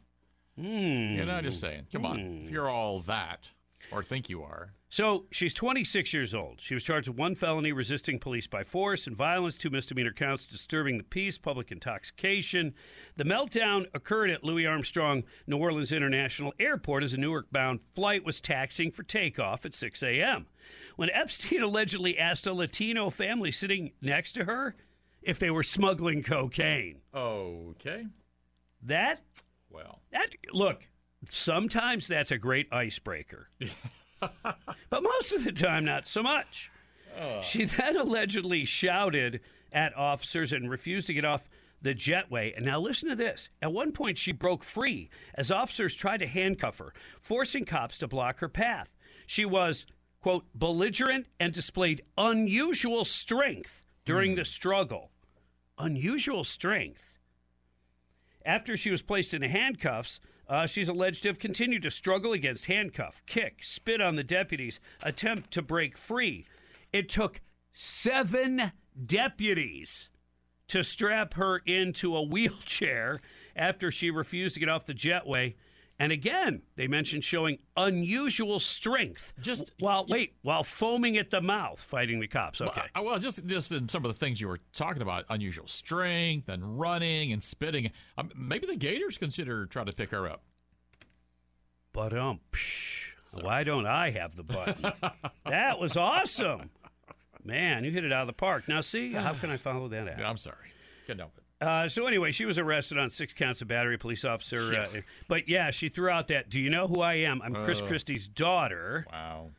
Hmm. 0.58 0.64
You 0.64 1.24
know, 1.26 1.40
just 1.42 1.60
saying. 1.60 1.86
Come 1.92 2.06
on. 2.06 2.18
If 2.18 2.26
hmm. 2.26 2.48
you're 2.48 2.68
all 2.68 3.00
that, 3.00 3.50
or 3.92 4.02
think 4.02 4.28
you 4.28 4.42
are. 4.42 4.72
So 4.88 5.26
she's 5.30 5.52
26 5.52 6.14
years 6.14 6.34
old. 6.34 6.60
She 6.60 6.74
was 6.74 6.84
charged 6.84 7.08
with 7.08 7.18
one 7.18 7.34
felony 7.34 7.72
resisting 7.72 8.18
police 8.18 8.46
by 8.46 8.62
force 8.64 9.06
and 9.06 9.16
violence, 9.16 9.56
two 9.56 9.68
misdemeanor 9.68 10.12
counts 10.12 10.46
disturbing 10.46 10.96
the 10.96 11.04
peace, 11.04 11.38
public 11.38 11.72
intoxication. 11.72 12.72
The 13.16 13.24
meltdown 13.24 13.86
occurred 13.94 14.30
at 14.30 14.44
Louis 14.44 14.66
Armstrong 14.66 15.24
New 15.46 15.58
Orleans 15.58 15.92
International 15.92 16.54
Airport 16.60 17.02
as 17.02 17.14
a 17.14 17.18
Newark 17.18 17.50
bound 17.50 17.80
flight 17.94 18.24
was 18.24 18.40
taxiing 18.40 18.90
for 18.90 19.02
takeoff 19.02 19.66
at 19.66 19.74
6 19.74 20.02
a.m. 20.02 20.46
When 20.94 21.10
Epstein 21.10 21.62
allegedly 21.62 22.18
asked 22.18 22.46
a 22.46 22.52
Latino 22.52 23.10
family 23.10 23.50
sitting 23.50 23.92
next 24.00 24.32
to 24.32 24.44
her 24.44 24.76
if 25.20 25.38
they 25.40 25.50
were 25.50 25.64
smuggling 25.64 26.22
cocaine. 26.22 27.00
Okay. 27.12 28.06
That, 28.82 29.20
Well, 29.68 30.00
that, 30.12 30.28
look, 30.52 30.86
sometimes 31.30 32.06
that's 32.06 32.30
a 32.30 32.38
great 32.38 32.72
icebreaker. 32.72 33.48
but 34.20 35.02
most 35.02 35.32
of 35.32 35.44
the 35.44 35.52
time, 35.52 35.84
not 35.84 36.06
so 36.06 36.22
much. 36.22 36.70
Oh. 37.20 37.40
She 37.42 37.64
then 37.64 37.96
allegedly 37.96 38.64
shouted 38.64 39.40
at 39.72 39.96
officers 39.96 40.52
and 40.52 40.70
refused 40.70 41.06
to 41.08 41.14
get 41.14 41.24
off 41.24 41.48
the 41.82 41.94
jetway. 41.94 42.56
And 42.56 42.64
now 42.64 42.80
listen 42.80 43.08
to 43.08 43.16
this. 43.16 43.48
At 43.62 43.72
one 43.72 43.92
point, 43.92 44.18
she 44.18 44.32
broke 44.32 44.64
free 44.64 45.10
as 45.34 45.50
officers 45.50 45.94
tried 45.94 46.18
to 46.18 46.26
handcuff 46.26 46.78
her, 46.78 46.92
forcing 47.20 47.64
cops 47.64 47.98
to 47.98 48.08
block 48.08 48.40
her 48.40 48.48
path. 48.48 48.96
She 49.26 49.44
was, 49.44 49.86
quote, 50.20 50.44
belligerent 50.54 51.26
and 51.38 51.52
displayed 51.52 52.02
unusual 52.16 53.04
strength 53.04 53.82
during 54.04 54.32
hmm. 54.32 54.38
the 54.38 54.44
struggle. 54.44 55.10
Unusual 55.78 56.44
strength. 56.44 57.02
After 58.44 58.76
she 58.76 58.90
was 58.90 59.02
placed 59.02 59.34
in 59.34 59.42
handcuffs, 59.42 60.20
uh, 60.48 60.66
she's 60.66 60.88
alleged 60.88 61.22
to 61.22 61.28
have 61.28 61.38
continued 61.38 61.82
to 61.82 61.90
struggle 61.90 62.32
against 62.32 62.66
handcuff, 62.66 63.22
kick, 63.26 63.60
spit 63.62 64.00
on 64.00 64.16
the 64.16 64.24
deputies, 64.24 64.80
attempt 65.02 65.50
to 65.52 65.62
break 65.62 65.98
free. 65.98 66.46
It 66.92 67.08
took 67.08 67.40
seven 67.72 68.72
deputies 69.04 70.08
to 70.68 70.82
strap 70.82 71.34
her 71.34 71.58
into 71.58 72.16
a 72.16 72.22
wheelchair 72.26 73.20
after 73.54 73.90
she 73.90 74.10
refused 74.10 74.54
to 74.54 74.60
get 74.60 74.68
off 74.68 74.86
the 74.86 74.94
jetway. 74.94 75.54
And 75.98 76.12
again, 76.12 76.60
they 76.76 76.88
mentioned 76.88 77.24
showing 77.24 77.58
unusual 77.76 78.60
strength. 78.60 79.32
Just 79.40 79.72
while 79.78 80.04
wait, 80.06 80.34
while 80.42 80.62
foaming 80.62 81.16
at 81.16 81.30
the 81.30 81.40
mouth, 81.40 81.80
fighting 81.80 82.20
the 82.20 82.28
cops. 82.28 82.60
Okay. 82.60 82.82
Well, 82.94 83.04
well, 83.04 83.18
just 83.18 83.46
just 83.46 83.72
in 83.72 83.88
some 83.88 84.04
of 84.04 84.12
the 84.12 84.18
things 84.18 84.40
you 84.40 84.48
were 84.48 84.58
talking 84.74 85.00
about, 85.00 85.24
unusual 85.30 85.66
strength 85.66 86.50
and 86.50 86.78
running 86.78 87.32
and 87.32 87.42
spitting. 87.42 87.90
Um, 88.18 88.30
maybe 88.36 88.66
the 88.66 88.76
Gators 88.76 89.16
consider 89.16 89.64
trying 89.64 89.86
to 89.86 89.92
pick 89.92 90.10
her 90.10 90.28
up. 90.28 90.42
But 91.92 92.16
um, 92.16 92.40
psh, 92.52 93.08
why 93.32 93.64
don't 93.64 93.86
I 93.86 94.10
have 94.10 94.36
the 94.36 94.42
button? 94.42 94.92
that 95.46 95.78
was 95.80 95.96
awesome, 95.96 96.68
man! 97.42 97.84
You 97.84 97.90
hit 97.90 98.04
it 98.04 98.12
out 98.12 98.20
of 98.20 98.26
the 98.26 98.34
park. 98.34 98.68
Now, 98.68 98.82
see, 98.82 99.14
how 99.14 99.32
can 99.32 99.48
I 99.50 99.56
follow 99.56 99.88
that 99.88 100.06
out? 100.06 100.20
I'm 100.20 100.36
sorry, 100.36 100.72
couldn't 101.06 101.20
help 101.20 101.32
it. 101.38 101.45
Uh, 101.60 101.88
so 101.88 102.06
anyway, 102.06 102.30
she 102.32 102.44
was 102.44 102.58
arrested 102.58 102.98
on 102.98 103.08
six 103.08 103.32
counts 103.32 103.62
of 103.62 103.68
battery. 103.68 103.96
Police 103.96 104.24
officer, 104.26 104.74
uh, 104.76 105.00
but 105.26 105.48
yeah, 105.48 105.70
she 105.70 105.88
threw 105.88 106.10
out 106.10 106.28
that. 106.28 106.50
Do 106.50 106.60
you 106.60 106.68
know 106.68 106.86
who 106.86 107.00
I 107.00 107.14
am? 107.14 107.40
I'm 107.42 107.54
Chris 107.54 107.80
Uh. 107.80 107.86
Christie's 107.86 108.28
daughter. 108.28 109.06
Wow. 109.10 109.50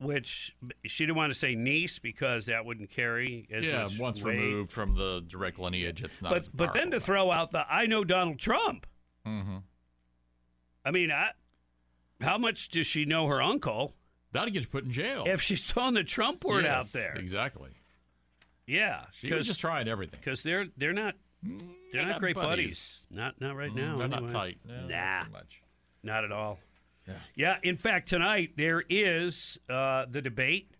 Which 0.00 0.54
she 0.84 1.04
didn't 1.06 1.16
want 1.16 1.32
to 1.32 1.38
say 1.38 1.54
niece 1.56 1.98
because 1.98 2.46
that 2.46 2.64
wouldn't 2.64 2.90
carry 2.90 3.48
as 3.52 3.64
yeah, 3.66 3.88
once 3.98 4.22
weight. 4.22 4.36
removed 4.38 4.72
from 4.72 4.94
the 4.94 5.24
direct 5.28 5.58
lineage, 5.58 6.02
it's 6.04 6.22
not. 6.22 6.30
But 6.32 6.48
but 6.54 6.72
then 6.72 6.90
to 6.92 7.00
throw 7.00 7.32
out 7.32 7.50
the 7.52 7.64
I 7.72 7.86
know 7.86 8.04
Donald 8.04 8.38
Trump. 8.38 8.86
Mm-hmm. 9.26 9.56
I 10.84 10.90
mean, 10.92 11.10
I, 11.10 11.30
how 12.20 12.38
much 12.38 12.68
does 12.68 12.86
she 12.86 13.04
know 13.04 13.26
her 13.26 13.42
uncle? 13.42 13.94
That'll 14.32 14.50
get 14.50 14.60
you 14.62 14.68
put 14.68 14.84
in 14.84 14.90
jail. 14.92 15.24
If 15.26 15.40
she's 15.42 15.64
throwing 15.64 15.94
the 15.94 16.04
Trump 16.04 16.44
word 16.44 16.64
out 16.64 16.86
there. 16.92 17.14
Exactly. 17.16 17.70
Yeah, 18.66 19.04
She 19.14 19.32
was 19.32 19.46
just 19.46 19.60
trying 19.60 19.88
everything. 19.88 20.20
because 20.20 20.42
they're 20.42 20.66
they're 20.76 20.92
not 20.92 21.14
they're 21.42 22.02
not 22.02 22.08
not 22.12 22.20
great 22.20 22.34
buddies. 22.36 22.48
buddies. 22.50 23.06
Not 23.10 23.40
not 23.40 23.56
right 23.56 23.70
Mm, 23.72 23.76
now. 23.76 23.96
they're 23.96 24.08
not 24.08 24.28
tight. 24.28 24.58
No, 24.66 24.86
nah, 24.86 25.24
much. 25.30 25.62
not 26.02 26.24
at 26.24 26.32
all. 26.32 26.58
Yeah. 27.06 27.14
Yeah. 27.34 27.56
In 27.62 27.76
fact, 27.76 28.08
tonight 28.08 28.52
there 28.56 28.82
is 28.88 29.58
uh, 29.70 30.06
the 30.10 30.20
debate. 30.20 30.70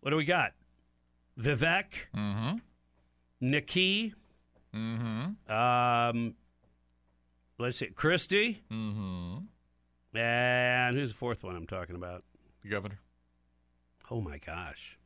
What 0.00 0.10
do 0.10 0.16
we 0.16 0.24
got? 0.24 0.52
Vivek, 1.40 1.86
Mm-hmm. 2.16 2.58
Nikki, 3.40 4.14
Mm-hmm. 4.74 5.50
um, 5.52 6.34
let's 7.58 7.78
see, 7.78 7.86
Christie, 7.86 8.62
Mm-hmm. 8.70 10.16
and 10.16 10.96
who's 10.96 11.10
the 11.10 11.16
fourth 11.16 11.42
one 11.44 11.56
I'm 11.56 11.66
talking 11.66 11.96
about? 11.96 12.24
The 12.62 12.68
governor. 12.70 13.00
Oh 14.10 14.20
my 14.20 14.38
gosh. 14.38 14.98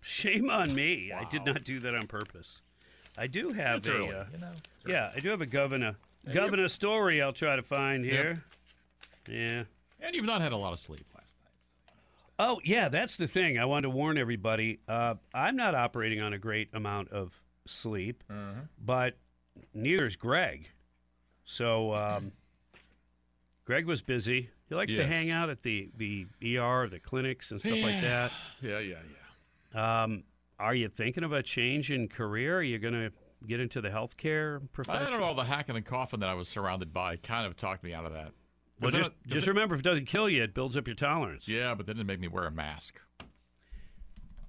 Shame 0.00 0.48
on 0.50 0.74
me. 0.74 1.12
I 1.12 1.24
did 1.24 1.44
not 1.44 1.62
do 1.64 1.78
that 1.80 1.94
on 1.94 2.06
purpose. 2.06 2.62
I 3.18 3.26
do 3.26 3.50
have 3.52 3.78
It's 3.78 3.88
a 3.88 3.92
early, 3.94 4.10
uh, 4.12 4.24
you 4.32 4.38
know. 4.38 4.52
Yeah, 4.86 5.10
I 5.14 5.20
do 5.20 5.28
have 5.30 5.40
a 5.40 5.46
governor 5.46 5.96
And 6.24 6.34
governor 6.34 6.68
story 6.68 7.20
I'll 7.22 7.32
try 7.32 7.56
to 7.56 7.62
find 7.62 8.04
Yep. 8.04 8.12
here. 8.14 8.44
Yeah. 9.28 9.62
And 10.00 10.14
you've 10.16 10.24
not 10.24 10.40
had 10.40 10.52
a 10.52 10.56
lot 10.56 10.72
of 10.72 10.78
sleep 10.78 11.04
last 11.14 11.32
night. 11.44 11.94
Oh, 12.38 12.60
yeah, 12.64 12.88
that's 12.88 13.16
the 13.16 13.26
thing. 13.26 13.58
I 13.58 13.66
wanted 13.66 13.82
to 13.82 13.90
warn 13.90 14.16
everybody. 14.16 14.80
Uh, 14.88 15.14
I'm 15.34 15.56
not 15.56 15.74
operating 15.74 16.20
on 16.20 16.32
a 16.32 16.38
great 16.38 16.70
amount 16.72 17.10
of 17.10 17.32
sleep, 17.66 18.24
Mm-hmm. 18.30 18.60
but 18.82 19.16
neither 19.74 20.06
is 20.06 20.16
Greg. 20.16 20.68
So 21.44 21.92
um, 21.94 22.32
Greg 23.66 23.86
was 23.86 24.00
busy. 24.02 24.48
He 24.68 24.74
likes 24.74 24.94
to 24.94 25.06
hang 25.06 25.30
out 25.30 25.50
at 25.50 25.62
the, 25.62 25.90
the 25.96 26.26
ER, 26.56 26.88
the 26.88 27.00
clinics, 27.00 27.50
and 27.50 27.60
stuff 27.60 27.82
like 27.82 28.00
that. 28.02 28.32
Yeah, 28.62 28.78
yeah, 28.78 28.96
yeah. 29.74 30.02
Um, 30.04 30.22
are 30.60 30.74
you 30.74 30.88
thinking 30.88 31.24
of 31.24 31.32
a 31.32 31.42
change 31.42 31.90
in 31.90 32.08
career? 32.08 32.58
Are 32.58 32.62
you 32.62 32.78
going 32.78 32.94
to 32.94 33.10
get 33.46 33.58
into 33.60 33.80
the 33.80 33.88
healthcare 33.88 34.60
profession? 34.72 35.02
I 35.06 35.10
don't 35.10 35.20
know. 35.20 35.34
The 35.34 35.44
hacking 35.44 35.76
and 35.76 35.84
coughing 35.84 36.20
that 36.20 36.28
I 36.28 36.34
was 36.34 36.48
surrounded 36.48 36.92
by 36.92 37.16
kind 37.16 37.46
of 37.46 37.56
talked 37.56 37.82
me 37.82 37.94
out 37.94 38.04
of 38.04 38.12
that. 38.12 38.32
Well, 38.80 38.94
it 38.94 38.98
just, 38.98 39.10
just 39.26 39.46
it- 39.46 39.50
remember, 39.50 39.74
if 39.74 39.80
it 39.80 39.84
doesn't 39.84 40.06
kill 40.06 40.28
you, 40.28 40.42
it 40.42 40.54
builds 40.54 40.76
up 40.76 40.86
your 40.86 40.96
tolerance. 40.96 41.48
Yeah, 41.48 41.74
but 41.74 41.86
then 41.86 41.98
it 41.98 42.04
made 42.06 42.20
me 42.20 42.28
wear 42.28 42.44
a 42.46 42.50
mask. 42.50 43.00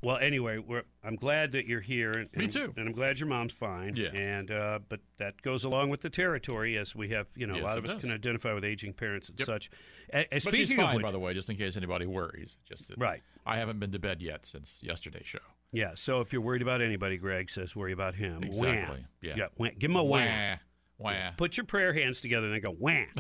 Well, 0.04 0.18
anyway, 0.18 0.58
we're, 0.58 0.82
I'm 1.04 1.16
glad 1.16 1.52
that 1.52 1.68
you're 1.68 1.80
here. 1.82 2.12
And, 2.12 2.28
Me 2.36 2.48
too. 2.48 2.74
And 2.76 2.88
I'm 2.88 2.94
glad 2.94 3.20
your 3.20 3.30
mom's 3.30 3.54
fine. 3.54 3.96
Yeah. 3.96 4.10
And 4.16 4.50
uh, 4.50 4.80
but 4.90 5.00
that 5.20 5.40
goes 5.44 5.64
along 5.64 5.92
with 5.92 6.02
the 6.02 6.10
territory, 6.10 6.76
as 6.76 6.96
we 6.96 7.10
have, 7.10 7.28
you 7.36 7.46
know, 7.46 7.54
a 7.54 7.62
lot 7.62 7.78
of 7.78 7.86
us 7.86 7.94
does. 7.94 8.02
can 8.02 8.12
identify 8.12 8.52
with 8.54 8.66
aging 8.66 8.94
parents 8.94 9.30
and 9.30 9.38
Yep. 9.40 9.46
such. 9.46 9.70
And, 10.10 10.26
and 10.32 10.44
but 10.44 10.54
speaking 10.54 10.68
she's 10.68 10.76
fine, 10.76 10.88
of 10.88 10.96
which, 10.96 11.04
by 11.06 11.12
the 11.12 11.20
way, 11.20 11.36
just 11.36 11.52
in 11.52 11.56
case 11.56 11.78
anybody 11.78 12.08
worries. 12.08 12.56
Just 12.68 12.88
that 12.88 12.98
Right. 12.98 13.22
I 13.46 13.58
haven't 13.58 13.80
been 13.80 13.92
to 13.92 14.00
bed 14.00 14.24
yet 14.24 14.48
since 14.48 14.80
yesterday's 14.82 15.28
show. 15.28 15.38
Yeah. 15.72 15.92
So 15.96 16.22
if 16.22 16.32
you're 16.34 16.42
worried 16.42 16.62
about 16.62 16.82
anybody, 16.82 17.18
Greg 17.18 17.50
says 17.50 17.76
worry 17.76 17.94
about 17.94 18.16
him. 18.16 18.42
Wham. 18.42 18.46
Exactly. 18.48 19.06
Yeah. 19.22 19.34
Yeah. 19.38 19.46
wham. 19.56 19.72
Give 19.80 19.90
him 19.92 19.98
a 19.98 20.04
wham. 20.04 20.60
Wah, 20.98 21.12
wah. 21.12 21.32
Put 21.38 21.58
your 21.58 21.66
prayer 21.66 21.94
hands 21.94 22.22
together 22.22 22.46
and 22.48 22.54
then 22.56 22.62
go 22.62 22.72
wham. 22.72 23.08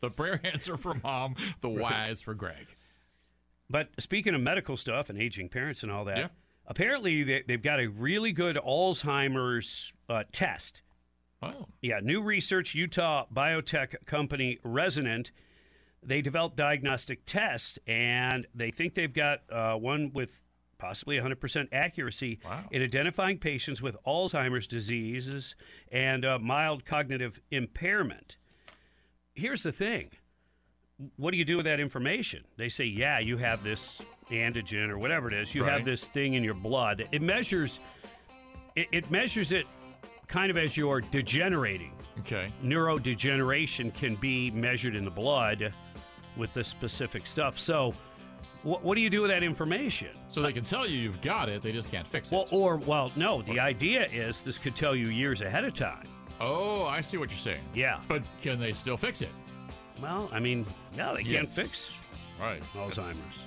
The 0.00 0.08
prayer 0.10 0.40
hands 0.42 0.66
are 0.70 0.78
for 0.78 0.94
mom. 0.94 1.36
The 1.60 1.68
wah 1.68 2.04
is 2.06 2.22
for 2.22 2.32
Greg. 2.32 2.66
But 3.68 3.88
speaking 3.98 4.34
of 4.34 4.40
medical 4.40 4.78
stuff 4.78 5.10
and 5.10 5.20
aging 5.20 5.50
parents 5.50 5.82
and 5.82 5.92
all 5.92 6.06
that, 6.06 6.16
Yeah. 6.16 6.28
apparently 6.66 7.22
they, 7.22 7.42
they've 7.46 7.60
got 7.62 7.80
a 7.80 7.86
really 7.88 8.32
good 8.32 8.56
Alzheimer's 8.56 9.92
uh, 10.08 10.24
test. 10.32 10.80
Oh. 11.42 11.66
Yeah, 11.82 12.00
new 12.02 12.22
research, 12.22 12.74
Utah 12.74 13.26
biotech 13.30 14.06
company 14.06 14.58
Resonant. 14.62 15.32
They 16.02 16.22
developed 16.22 16.56
diagnostic 16.56 17.26
tests, 17.26 17.78
and 17.86 18.46
they 18.54 18.70
think 18.70 18.94
they've 18.94 19.12
got 19.12 19.40
uh, 19.52 19.74
one 19.74 20.12
with 20.14 20.32
possibly 20.80 21.16
100% 21.18 21.68
accuracy 21.72 22.40
in 22.70 22.82
identifying 22.82 23.38
patients 23.38 23.82
with 23.82 23.96
Alzheimer's 24.06 24.66
diseases 24.66 25.54
and 25.92 26.24
uh, 26.24 26.38
mild 26.38 26.84
cognitive 26.84 27.40
impairment. 27.50 28.36
Here's 29.34 29.62
the 29.62 29.72
thing 29.72 30.10
what 31.16 31.30
do 31.30 31.38
you 31.38 31.46
do 31.46 31.56
with 31.56 31.64
that 31.64 31.80
information? 31.80 32.44
They 32.58 32.68
say, 32.68 32.84
yeah, 32.84 33.20
you 33.20 33.38
have 33.38 33.64
this 33.64 34.02
antigen 34.30 34.90
or 34.90 34.98
whatever 34.98 35.28
it 35.28 35.34
is. 35.34 35.54
You 35.54 35.64
have 35.64 35.82
this 35.82 36.06
thing 36.06 36.34
in 36.34 36.44
your 36.44 36.54
blood. 36.54 37.08
It 37.10 37.22
measures 37.22 37.80
it, 38.76 38.88
it 38.92 39.10
measures 39.10 39.52
it 39.52 39.66
kind 40.26 40.50
of 40.50 40.56
as 40.56 40.76
you're 40.76 41.00
degenerating. 41.00 41.92
Okay. 42.20 42.52
Neurodegeneration 42.62 43.94
can 43.94 44.14
be 44.16 44.50
measured 44.50 44.94
in 44.94 45.04
the 45.04 45.10
blood 45.10 45.72
with 46.36 46.52
the 46.54 46.62
specific 46.62 47.26
stuff. 47.26 47.58
So, 47.58 47.94
what, 48.62 48.82
what 48.82 48.94
do 48.94 49.00
you 49.00 49.10
do 49.10 49.22
with 49.22 49.30
that 49.30 49.42
information? 49.42 50.08
So 50.28 50.42
they 50.42 50.52
can 50.52 50.64
tell 50.64 50.86
you 50.86 50.98
you've 50.98 51.20
got 51.20 51.48
it, 51.48 51.62
they 51.62 51.72
just 51.72 51.90
can't 51.90 52.06
fix 52.06 52.30
it. 52.30 52.34
Well, 52.34 52.46
or 52.50 52.76
well, 52.76 53.10
no. 53.16 53.42
The 53.42 53.58
idea 53.60 54.06
is 54.06 54.42
this 54.42 54.58
could 54.58 54.74
tell 54.76 54.94
you 54.94 55.08
years 55.08 55.40
ahead 55.40 55.64
of 55.64 55.74
time. 55.74 56.06
oh, 56.40 56.84
I 56.84 57.00
see 57.00 57.16
what 57.18 57.30
you're 57.30 57.38
saying. 57.38 57.62
Yeah. 57.74 58.00
But 58.08 58.22
can 58.42 58.58
they 58.58 58.72
still 58.72 58.96
fix 58.96 59.20
it? 59.22 59.28
Well, 60.00 60.30
I 60.32 60.40
mean, 60.40 60.64
yeah, 60.96 61.12
they 61.12 61.22
can't 61.22 61.46
Yes. 61.48 61.54
fix 61.54 61.92
Right. 62.40 62.62
Alzheimer's. 62.74 63.44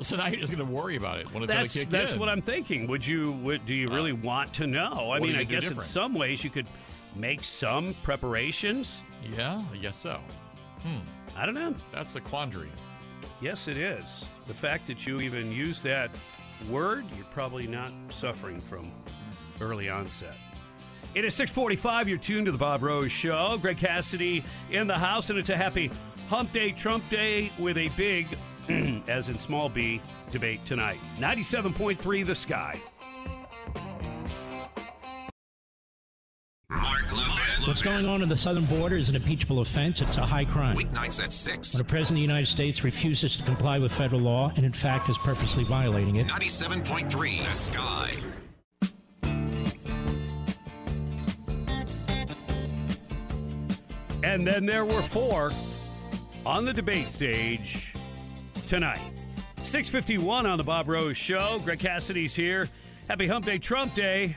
So 0.00 0.16
now 0.16 0.26
you're 0.26 0.40
just 0.40 0.52
going 0.52 0.66
to 0.66 0.72
worry 0.72 0.96
about 0.96 1.20
it 1.20 1.32
when 1.32 1.44
it's 1.44 1.52
going 1.52 1.62
That's 1.62 1.72
to 1.74 1.78
kick 1.80 1.90
that's 1.90 2.12
in. 2.14 2.18
what 2.18 2.28
I'm 2.28 2.42
thinking. 2.42 2.88
Would 2.88 3.06
you? 3.06 3.30
Would, 3.44 3.64
do 3.64 3.76
you 3.76 3.88
really 3.88 4.12
want 4.12 4.52
to 4.54 4.66
know? 4.66 4.90
I 4.92 5.06
what 5.06 5.18
do 5.20 5.26
mean, 5.26 5.34
you 5.36 5.40
I 5.40 5.44
do 5.44 5.54
guess 5.54 5.62
in 5.64 5.68
different? 5.68 5.88
some 5.88 6.14
ways 6.14 6.42
you 6.42 6.50
could 6.50 6.66
make 7.14 7.44
some 7.44 7.94
preparations. 8.02 9.02
Yeah, 9.22 9.62
I 9.72 9.76
guess 9.76 9.96
so. 9.96 10.18
Hmm. 10.82 10.98
I 11.36 11.46
don't 11.46 11.54
know. 11.54 11.76
That's 11.92 12.16
a 12.16 12.20
quandary. 12.20 12.70
Yes, 13.44 13.68
it 13.68 13.76
is. 13.76 14.24
The 14.46 14.54
fact 14.54 14.86
that 14.86 15.06
you 15.06 15.20
even 15.20 15.52
use 15.52 15.82
that 15.82 16.10
word, 16.70 17.04
you're 17.14 17.26
probably 17.26 17.66
not 17.66 17.92
suffering 18.08 18.58
from 18.58 18.90
early 19.60 19.90
onset. 19.90 20.34
It 21.14 21.26
is 21.26 21.34
645. 21.34 22.08
You're 22.08 22.16
tuned 22.16 22.46
to 22.46 22.52
the 22.52 22.56
Bob 22.56 22.82
Rose 22.82 23.12
Show. 23.12 23.58
Greg 23.60 23.76
Cassidy 23.76 24.42
in 24.70 24.86
the 24.86 24.96
house, 24.96 25.28
and 25.28 25.38
it's 25.38 25.50
a 25.50 25.58
happy 25.58 25.90
hump 26.26 26.54
day, 26.54 26.70
Trump 26.72 27.06
day 27.10 27.52
with 27.58 27.76
a 27.76 27.88
big, 27.98 28.38
as 29.08 29.28
in 29.28 29.36
small 29.36 29.68
b, 29.68 30.00
debate 30.30 30.64
tonight. 30.64 30.98
97.3 31.18 32.26
The 32.26 32.34
Sky. 32.34 32.80
What's 37.66 37.80
going 37.80 38.04
on 38.04 38.22
in 38.22 38.28
the 38.28 38.36
southern 38.36 38.66
border 38.66 38.96
is 38.96 39.08
an 39.08 39.16
impeachable 39.16 39.60
offense. 39.60 40.02
It's 40.02 40.18
a 40.18 40.26
high 40.26 40.44
crime. 40.44 40.76
Weeknights 40.76 41.24
at 41.24 41.32
6. 41.32 41.72
When 41.72 41.80
a 41.80 41.84
president 41.84 42.10
of 42.10 42.16
the 42.16 42.20
United 42.20 42.46
States 42.46 42.84
refuses 42.84 43.38
to 43.38 43.42
comply 43.42 43.78
with 43.78 43.90
federal 43.90 44.20
law 44.20 44.52
and, 44.54 44.66
in 44.66 44.72
fact, 44.72 45.08
is 45.08 45.16
purposely 45.16 45.64
violating 45.64 46.16
it, 46.16 46.26
97.3 46.26 47.48
The 47.48 47.54
Sky. 47.54 48.10
And 54.22 54.46
then 54.46 54.66
there 54.66 54.84
were 54.84 55.02
four 55.02 55.50
on 56.44 56.66
the 56.66 56.72
debate 56.74 57.08
stage 57.08 57.94
tonight. 58.66 59.00
651 59.62 60.44
on 60.44 60.58
the 60.58 60.64
Bob 60.64 60.86
Rose 60.86 61.16
Show. 61.16 61.60
Greg 61.64 61.78
Cassidy's 61.78 62.34
here. 62.34 62.68
Happy 63.08 63.26
Hump 63.26 63.46
Day, 63.46 63.56
Trump 63.56 63.94
Day. 63.94 64.36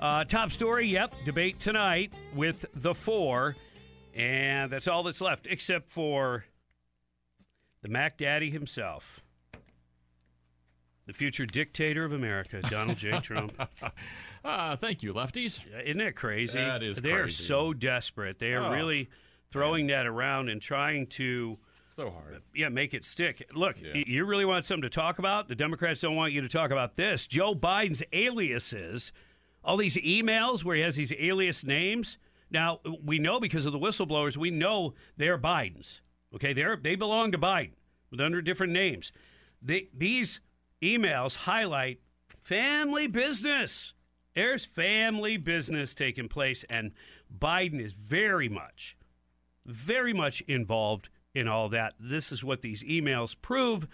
Uh, 0.00 0.24
top 0.24 0.50
story, 0.52 0.86
yep, 0.86 1.14
debate 1.24 1.58
tonight 1.58 2.12
with 2.34 2.64
the 2.74 2.94
four. 2.94 3.56
And 4.14 4.70
that's 4.70 4.88
all 4.88 5.02
that's 5.02 5.20
left, 5.20 5.46
except 5.48 5.88
for 5.88 6.44
the 7.82 7.88
Mac 7.88 8.18
Daddy 8.18 8.50
himself. 8.50 9.20
The 11.06 11.12
future 11.12 11.46
dictator 11.46 12.04
of 12.04 12.12
America, 12.12 12.60
Donald 12.62 12.98
J. 12.98 13.18
Trump. 13.22 13.52
Ah, 14.44 14.76
thank 14.78 15.02
you, 15.02 15.14
lefties. 15.14 15.60
Isn't 15.84 15.98
that 15.98 16.14
crazy? 16.16 16.58
That 16.58 16.82
is 16.82 16.98
They're 16.98 17.28
so 17.28 17.72
desperate. 17.72 18.38
They 18.38 18.52
are 18.54 18.62
Oh. 18.62 18.74
really 18.74 19.08
throwing 19.50 19.86
that 19.88 20.06
around 20.06 20.48
and 20.50 20.60
trying 20.60 21.06
to 21.06 21.58
So 21.96 22.10
hard. 22.10 22.42
yeah, 22.54 22.68
make 22.68 22.92
it 22.94 23.04
stick. 23.04 23.48
Look, 23.54 23.80
Yeah. 23.80 24.02
you 24.06 24.24
really 24.26 24.44
want 24.44 24.66
something 24.66 24.82
to 24.82 24.90
talk 24.90 25.18
about? 25.18 25.48
The 25.48 25.54
Democrats 25.54 26.00
don't 26.02 26.14
want 26.16 26.32
you 26.32 26.40
to 26.42 26.48
talk 26.48 26.70
about 26.70 26.96
this. 26.96 27.26
Joe 27.26 27.54
Biden's 27.54 28.02
aliases, 28.12 29.10
all 29.64 29.76
these 29.76 29.96
emails 29.96 30.64
where 30.64 30.76
he 30.76 30.82
has 30.82 30.96
these 30.96 31.12
alias 31.18 31.64
names. 31.64 32.18
Now, 32.50 32.80
we 33.04 33.18
know 33.18 33.40
because 33.40 33.66
of 33.66 33.72
the 33.72 33.78
whistleblowers, 33.78 34.36
we 34.36 34.50
know 34.50 34.94
they're 35.16 35.38
Biden's. 35.38 36.00
Okay, 36.34 36.52
they're 36.52 36.76
they 36.76 36.94
belong 36.94 37.32
to 37.32 37.38
Biden, 37.38 37.72
but 38.10 38.20
under 38.20 38.40
different 38.42 38.72
names. 38.72 39.12
These 39.62 40.40
emails 40.82 41.36
highlight 41.36 42.00
family 42.42 43.06
business. 43.06 43.94
There's 44.34 44.64
family 44.64 45.36
business 45.36 45.94
taking 45.94 46.28
place, 46.28 46.64
and 46.70 46.92
Biden 47.38 47.84
is 47.84 47.92
very 47.92 48.48
much 48.48 48.96
very 49.68 50.14
much 50.14 50.40
involved 50.42 51.10
in 51.34 51.46
all 51.46 51.68
that. 51.68 51.94
This 52.00 52.32
is 52.32 52.42
what 52.42 52.62
these 52.62 52.82
emails 52.82 53.36
prove. 53.40 53.86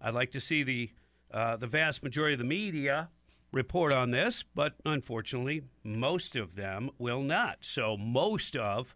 I'd 0.00 0.14
like 0.14 0.30
to 0.32 0.40
see 0.40 0.62
the 0.62 0.90
uh, 1.32 1.56
the 1.56 1.66
vast 1.66 2.04
majority 2.04 2.34
of 2.34 2.38
the 2.38 2.44
media 2.44 3.08
report 3.54 3.92
on 3.92 4.10
this, 4.10 4.44
but 4.54 4.74
unfortunately, 4.84 5.62
most 5.82 6.36
of 6.36 6.56
them 6.56 6.90
will 6.98 7.22
not. 7.22 7.58
So 7.60 7.96
most 7.96 8.56
of 8.56 8.94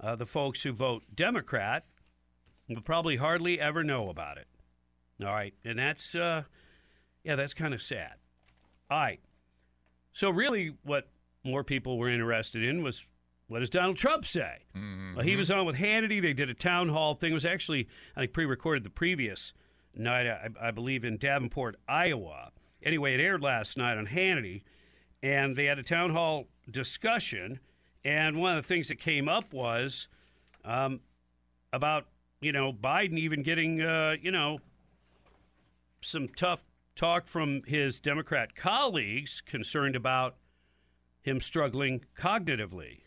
uh, 0.00 0.16
the 0.16 0.26
folks 0.26 0.62
who 0.62 0.72
vote 0.72 1.04
Democrat 1.14 1.84
will 2.68 2.82
probably 2.82 3.16
hardly 3.16 3.60
ever 3.60 3.84
know 3.84 4.08
about 4.08 4.38
it. 4.38 4.46
All 5.20 5.32
right, 5.32 5.54
and 5.64 5.78
that's 5.78 6.14
uh, 6.14 6.42
yeah, 7.24 7.36
that's 7.36 7.54
kind 7.54 7.72
of 7.72 7.80
sad. 7.80 8.14
All 8.90 8.98
right. 8.98 9.20
So 10.12 10.30
really, 10.30 10.74
what 10.82 11.08
more 11.44 11.64
people 11.64 11.98
were 11.98 12.08
interested 12.08 12.62
in 12.62 12.82
was 12.82 13.04
what 13.46 13.60
does 13.60 13.70
Donald 13.70 13.96
Trump 13.96 14.24
say? 14.24 14.64
Well, 15.16 15.24
he 15.24 15.36
was 15.36 15.50
on 15.50 15.66
with 15.66 15.76
Hannity. 15.76 16.20
They 16.20 16.32
did 16.32 16.50
a 16.50 16.54
town 16.54 16.88
hall 16.88 17.14
thing. 17.14 17.32
It 17.32 17.34
was 17.34 17.44
actually, 17.44 17.88
I 18.16 18.20
think, 18.20 18.32
pre-recorded 18.32 18.82
the 18.82 18.90
previous 18.90 19.52
night, 19.94 20.26
I, 20.26 20.48
I 20.60 20.70
believe, 20.70 21.04
in 21.04 21.18
Davenport, 21.18 21.76
Iowa. 21.86 22.50
Anyway, 22.82 23.14
it 23.14 23.20
aired 23.20 23.42
last 23.42 23.76
night 23.76 23.96
on 23.96 24.06
Hannity, 24.06 24.62
and 25.22 25.56
they 25.56 25.66
had 25.66 25.78
a 25.78 25.82
town 25.82 26.10
hall 26.10 26.48
discussion. 26.70 27.60
And 28.04 28.40
one 28.40 28.56
of 28.56 28.62
the 28.62 28.66
things 28.66 28.88
that 28.88 28.98
came 28.98 29.28
up 29.28 29.52
was 29.52 30.08
um, 30.64 31.00
about 31.72 32.06
you 32.40 32.52
know 32.52 32.72
Biden 32.72 33.18
even 33.18 33.42
getting 33.42 33.80
uh, 33.80 34.16
you 34.20 34.30
know 34.30 34.58
some 36.00 36.28
tough 36.28 36.64
talk 36.96 37.26
from 37.26 37.62
his 37.66 38.00
Democrat 38.00 38.54
colleagues 38.54 39.40
concerned 39.40 39.96
about 39.96 40.36
him 41.22 41.40
struggling 41.40 42.04
cognitively. 42.16 43.02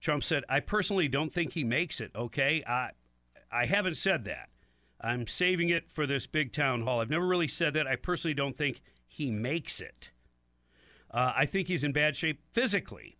Trump 0.00 0.22
said, 0.22 0.44
"I 0.48 0.60
personally 0.60 1.08
don't 1.08 1.32
think 1.32 1.52
he 1.52 1.64
makes 1.64 2.00
it." 2.00 2.12
Okay, 2.14 2.62
I 2.66 2.90
I 3.50 3.66
haven't 3.66 3.96
said 3.96 4.24
that. 4.24 4.50
I'm 5.04 5.26
saving 5.26 5.68
it 5.68 5.90
for 5.90 6.06
this 6.06 6.26
big 6.26 6.52
town 6.52 6.82
hall. 6.82 7.00
I've 7.00 7.10
never 7.10 7.26
really 7.26 7.48
said 7.48 7.74
that. 7.74 7.86
I 7.86 7.96
personally 7.96 8.34
don't 8.34 8.56
think 8.56 8.80
he 9.06 9.30
makes 9.30 9.80
it. 9.80 10.10
Uh, 11.10 11.32
I 11.36 11.46
think 11.46 11.68
he's 11.68 11.84
in 11.84 11.92
bad 11.92 12.16
shape 12.16 12.40
physically. 12.52 13.18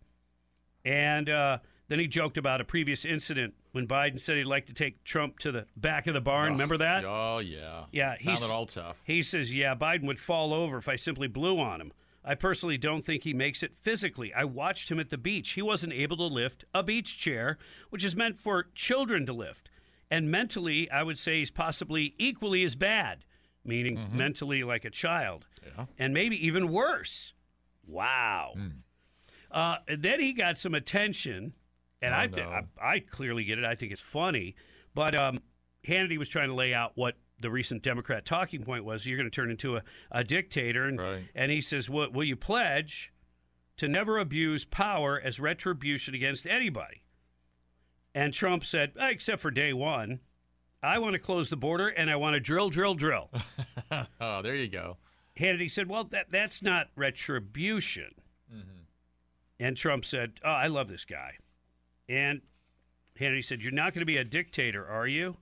And 0.83 1.29
uh, 1.29 1.59
then 1.87 1.99
he 1.99 2.07
joked 2.07 2.37
about 2.37 2.59
a 2.59 2.63
previous 2.65 3.05
incident 3.05 3.53
when 3.71 3.87
Biden 3.87 4.19
said 4.19 4.37
he'd 4.37 4.45
like 4.45 4.65
to 4.65 4.73
take 4.73 5.03
Trump 5.03 5.39
to 5.39 5.51
the 5.51 5.65
back 5.77 6.07
of 6.07 6.13
the 6.13 6.21
barn. 6.21 6.53
Remember 6.53 6.77
that? 6.77 7.05
Oh, 7.05 7.39
yeah. 7.39 7.85
Yeah, 7.91 8.15
he's 8.17 8.39
Sounded 8.39 8.53
all 8.53 8.65
tough. 8.65 8.97
He 9.03 9.21
says, 9.21 9.53
"Yeah, 9.53 9.75
Biden 9.75 10.05
would 10.07 10.19
fall 10.19 10.53
over 10.53 10.77
if 10.77 10.87
I 10.89 10.95
simply 10.95 11.27
blew 11.27 11.59
on 11.59 11.81
him. 11.81 11.91
I 12.23 12.33
personally 12.33 12.77
don't 12.77 13.05
think 13.05 13.23
he 13.23 13.33
makes 13.33 13.61
it 13.61 13.75
physically. 13.79 14.33
I 14.33 14.45
watched 14.45 14.89
him 14.89 14.99
at 14.99 15.11
the 15.11 15.17
beach. 15.17 15.51
He 15.51 15.61
wasn't 15.61 15.93
able 15.93 16.17
to 16.17 16.23
lift 16.23 16.65
a 16.73 16.81
beach 16.81 17.19
chair, 17.19 17.59
which 17.91 18.03
is 18.03 18.15
meant 18.15 18.39
for 18.39 18.67
children 18.73 19.27
to 19.27 19.33
lift. 19.33 19.69
And 20.11 20.29
mentally, 20.29 20.89
I 20.91 21.03
would 21.03 21.17
say 21.17 21.39
he's 21.39 21.51
possibly 21.51 22.13
equally 22.17 22.63
as 22.63 22.75
bad, 22.75 23.25
meaning 23.63 23.97
Mm-hmm. 23.97 24.17
mentally 24.17 24.63
like 24.63 24.85
a 24.85 24.89
child. 24.91 25.45
And 25.97 26.13
maybe 26.13 26.45
even 26.45 26.69
worse. 26.71 27.33
Wow. 27.87 28.53
Hmm. 28.55 28.67
Uh, 29.51 29.77
then 29.97 30.19
he 30.19 30.33
got 30.33 30.57
some 30.57 30.73
attention, 30.75 31.53
and 32.01 32.13
Oh, 32.13 32.17
I, 32.17 32.27
no. 32.27 32.49
I 32.49 32.61
I 32.95 32.99
clearly 32.99 33.43
get 33.45 33.57
it. 33.57 33.65
I 33.65 33.75
think 33.75 33.91
it's 33.91 34.01
funny, 34.01 34.55
but 34.93 35.15
um, 35.15 35.39
Hannity 35.87 36.17
was 36.17 36.29
trying 36.29 36.49
to 36.49 36.55
lay 36.55 36.73
out 36.73 36.91
what 36.95 37.15
the 37.39 37.49
recent 37.49 37.81
Democrat 37.83 38.25
talking 38.25 38.63
point 38.63 38.83
was. 38.85 39.05
You're 39.05 39.17
going 39.17 39.29
to 39.29 39.35
turn 39.35 39.49
into 39.51 39.77
a, 39.77 39.83
a 40.11 40.23
dictator, 40.23 40.85
and 40.85 40.99
and 41.35 41.51
he 41.51 41.61
says, 41.61 41.89
"Will 41.89 42.11
will 42.11 42.23
you 42.25 42.35
pledge 42.35 43.13
to 43.77 43.87
never 43.87 44.17
abuse 44.17 44.65
power 44.65 45.19
as 45.23 45.39
retribution 45.39 46.13
against 46.15 46.45
anybody?" 46.47 47.01
And 48.15 48.33
Trump 48.33 48.65
said, 48.65 48.93
"Eh, 48.99 49.09
"Except 49.09 49.39
for 49.39 49.51
day 49.51 49.73
one." 49.73 50.21
I 50.81 50.99
want 50.99 51.13
to 51.13 51.19
close 51.19 51.49
the 51.49 51.57
border 51.57 51.87
and 51.87 52.11
I 52.11 52.15
want 52.15 52.35
to 52.35 52.39
drill, 52.39 52.69
drill, 52.69 52.93
drill. 52.93 53.31
oh, 54.21 54.43
there 54.43 54.53
you 54.53 54.67
go. 54.67 54.97
Hannity 55.37 55.69
said, 55.69 55.89
Well, 55.89 56.03
that, 56.05 56.27
that's 56.29 56.61
not 56.61 56.87
retribution. 56.95 58.13
And 59.59 59.77
Trump 59.77 60.05
said, 60.05 60.33
Oh, 60.43 60.49
I 60.49 60.67
love 60.67 60.89
this 60.89 61.05
guy. 61.05 61.37
And 62.07 62.41
Hannity 63.19 63.43
said, 63.43 63.63
You're 63.63 63.71
not 63.71 63.93
going 63.93 64.01
to 64.01 64.05
be 64.05 64.17
a 64.17 64.23
dictator, 64.23 64.85
are 64.85 65.07
you? 65.07 65.37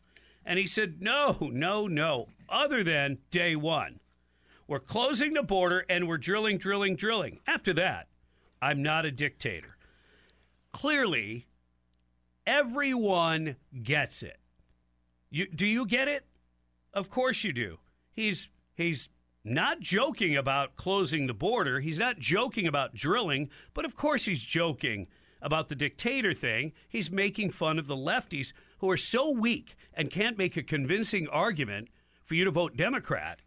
And 0.46 0.60
he 0.60 0.68
said, 0.68 1.02
No, 1.02 1.50
no, 1.52 1.88
no. 1.88 2.30
Other 2.48 2.84
than 2.84 3.18
day 3.32 3.56
one. 3.56 4.00
We're 4.68 4.80
closing 4.80 5.34
the 5.34 5.44
border 5.44 5.86
and 5.90 6.08
we're 6.08 6.18
drilling, 6.18 6.58
drilling, 6.58 6.96
drilling. 6.96 7.40
After 7.46 7.74
that, 7.74 8.08
I'm 8.62 8.82
not 8.82 9.06
a 9.06 9.12
dictator. 9.12 9.78
Clearly, 10.72 11.48
everyone 12.46 13.56
gets 13.82 14.24
it. 14.24 14.38
You, 15.30 15.48
do 15.48 15.66
you 15.66 15.86
get 15.86 16.08
it? 16.08 16.26
Of 16.94 17.10
course 17.10 17.44
you 17.44 17.54
do. 17.54 17.80
He's 18.12 18.48
he's 18.76 19.10
not 19.44 19.80
joking 19.80 20.38
about 20.38 20.76
closing 20.76 21.28
the 21.28 21.34
border. 21.34 21.80
He's 21.80 22.00
not 22.00 22.20
joking 22.20 22.68
about 22.68 22.94
drilling, 22.94 23.50
but 23.74 23.86
of 23.86 23.96
course 23.96 24.26
he's 24.26 24.44
joking 24.44 25.08
about 25.42 25.68
the 25.68 25.76
dictator 25.76 26.34
thing. 26.34 26.72
He's 26.88 27.12
making 27.12 27.50
fun 27.52 27.78
of 27.78 27.88
the 27.88 27.96
lefties 27.96 28.54
who 28.78 28.90
are 28.90 28.98
so 28.98 29.32
weak 29.32 29.76
and 29.94 30.10
can't 30.10 30.38
make 30.38 30.56
a 30.56 30.64
convincing 30.64 31.28
argument 31.28 31.90
for 32.24 32.36
you 32.36 32.46
to 32.46 32.52
vote 32.52 32.78
Democrat 32.78 33.40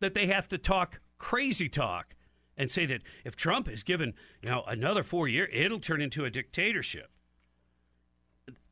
that 0.00 0.14
they 0.14 0.26
have 0.26 0.48
to 0.48 0.58
talk 0.58 1.00
crazy 1.18 1.68
talk 1.68 2.14
and 2.56 2.70
say 2.70 2.86
that 2.86 3.02
if 3.24 3.36
Trump 3.36 3.68
is 3.68 3.82
given, 3.82 4.14
you 4.42 4.48
know, 4.48 4.64
another 4.66 5.02
4 5.02 5.28
year, 5.28 5.46
it'll 5.52 5.78
turn 5.78 6.00
into 6.00 6.24
a 6.24 6.30
dictatorship. 6.30 7.10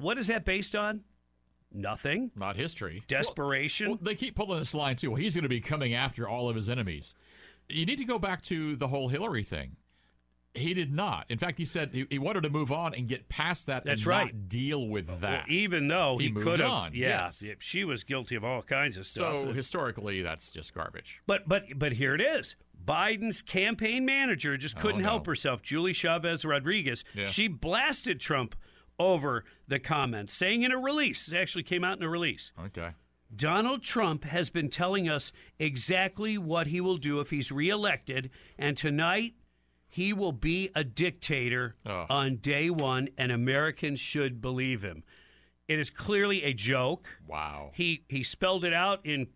What 0.04 0.18
is 0.18 0.26
that 0.28 0.44
based 0.44 0.76
on? 0.76 1.00
Nothing. 1.72 2.30
Not 2.36 2.56
history. 2.56 3.02
Desperation. 3.08 3.88
Well, 3.88 3.98
they 4.00 4.14
keep 4.14 4.36
pulling 4.36 4.60
this 4.60 4.74
line 4.74 4.96
too. 4.96 5.10
Well, 5.10 5.20
he's 5.20 5.34
going 5.34 5.42
to 5.42 5.48
be 5.48 5.60
coming 5.60 5.92
after 5.94 6.28
all 6.28 6.48
of 6.48 6.54
his 6.56 6.68
enemies. 6.68 7.14
You 7.68 7.84
need 7.86 7.98
to 7.98 8.04
go 8.04 8.18
back 8.18 8.42
to 8.42 8.76
the 8.76 8.88
whole 8.88 9.08
Hillary 9.08 9.42
thing. 9.42 9.76
He 10.56 10.72
did 10.72 10.92
not. 10.92 11.24
In 11.30 11.38
fact, 11.38 11.58
he 11.58 11.64
said 11.64 11.90
he, 11.92 12.06
he 12.10 12.18
wanted 12.20 12.44
to 12.44 12.50
move 12.50 12.70
on 12.70 12.94
and 12.94 13.08
get 13.08 13.28
past 13.28 13.66
that. 13.66 13.84
That's 13.84 14.02
and 14.02 14.06
right. 14.06 14.26
Not 14.32 14.48
deal 14.48 14.86
with 14.86 15.08
Well, 15.08 15.16
that. 15.22 15.48
even 15.48 15.88
though 15.88 16.16
he, 16.18 16.26
He 16.26 16.32
moved 16.32 16.46
could 16.46 16.58
have, 16.60 16.70
on, 16.70 16.94
yeah, 16.94 17.28
yes. 17.40 17.56
she 17.58 17.82
was 17.82 18.04
guilty 18.04 18.36
of 18.36 18.44
all 18.44 18.62
kinds 18.62 18.96
of 18.96 19.04
stuff. 19.04 19.32
so 19.46 19.52
historically, 19.52 20.22
that's 20.22 20.52
just 20.52 20.72
garbage. 20.72 21.20
But 21.26 21.48
but 21.48 21.64
but 21.76 21.94
here 21.94 22.14
it 22.14 22.20
is. 22.20 22.54
Biden's 22.86 23.42
campaign 23.42 24.04
manager 24.04 24.56
just 24.56 24.76
oh, 24.76 24.80
couldn't 24.80 25.00
Oh, 25.00 25.04
no. 25.04 25.08
help 25.08 25.26
herself. 25.26 25.60
Julie 25.60 25.92
Chavez 25.94 26.44
Rodriguez. 26.44 27.02
Yeah. 27.14 27.24
She 27.24 27.48
blasted 27.48 28.20
Trump 28.20 28.54
over 28.98 29.44
the 29.68 29.78
comments, 29.78 30.32
saying 30.32 30.62
in 30.62 30.72
a 30.72 30.78
release. 30.78 31.28
It 31.28 31.36
actually 31.36 31.64
came 31.64 31.84
out 31.84 31.98
in 31.98 32.04
a 32.04 32.08
release. 32.08 32.52
Okay. 32.66 32.90
Donald 33.34 33.82
Trump 33.82 34.24
has 34.24 34.50
been 34.50 34.68
telling 34.68 35.08
us 35.08 35.32
exactly 35.58 36.38
what 36.38 36.68
he 36.68 36.80
will 36.80 36.98
do 36.98 37.18
if 37.20 37.30
he's 37.30 37.50
reelected, 37.50 38.30
and 38.58 38.76
tonight 38.76 39.34
he 39.88 40.12
will 40.12 40.32
be 40.32 40.70
a 40.74 40.84
dictator 40.84 41.74
Oh. 41.86 42.06
on 42.08 42.36
day 42.36 42.70
one, 42.70 43.08
and 43.18 43.32
Americans 43.32 43.98
should 43.98 44.40
believe 44.40 44.82
him. 44.82 45.02
It 45.66 45.78
is 45.78 45.90
clearly 45.90 46.44
a 46.44 46.52
joke. 46.52 47.08
Wow. 47.26 47.70
He 47.74 48.04
he 48.08 48.22
spelled 48.22 48.64
it 48.64 48.74
out 48.74 49.04
in 49.04 49.28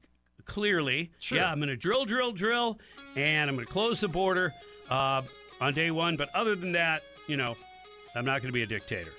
clearly. 0.44 1.10
Sure. 1.18 1.38
Yeah, 1.38 1.50
I'm 1.50 1.58
going 1.58 1.68
to 1.68 1.76
drill, 1.76 2.04
drill, 2.04 2.32
drill, 2.32 2.78
and 3.16 3.48
I'm 3.50 3.56
going 3.56 3.66
to 3.66 3.72
close 3.72 4.00
the 4.00 4.08
border 4.08 4.52
uh, 4.90 5.22
on 5.60 5.74
day 5.74 5.90
one. 5.90 6.16
But 6.16 6.28
other 6.34 6.54
than 6.54 6.72
that, 6.72 7.02
you 7.26 7.36
know, 7.36 7.56
I'm 8.14 8.24
not 8.26 8.42
going 8.42 8.48
to 8.48 8.52
be 8.52 8.62
a 8.62 8.66
dictator. 8.66 9.10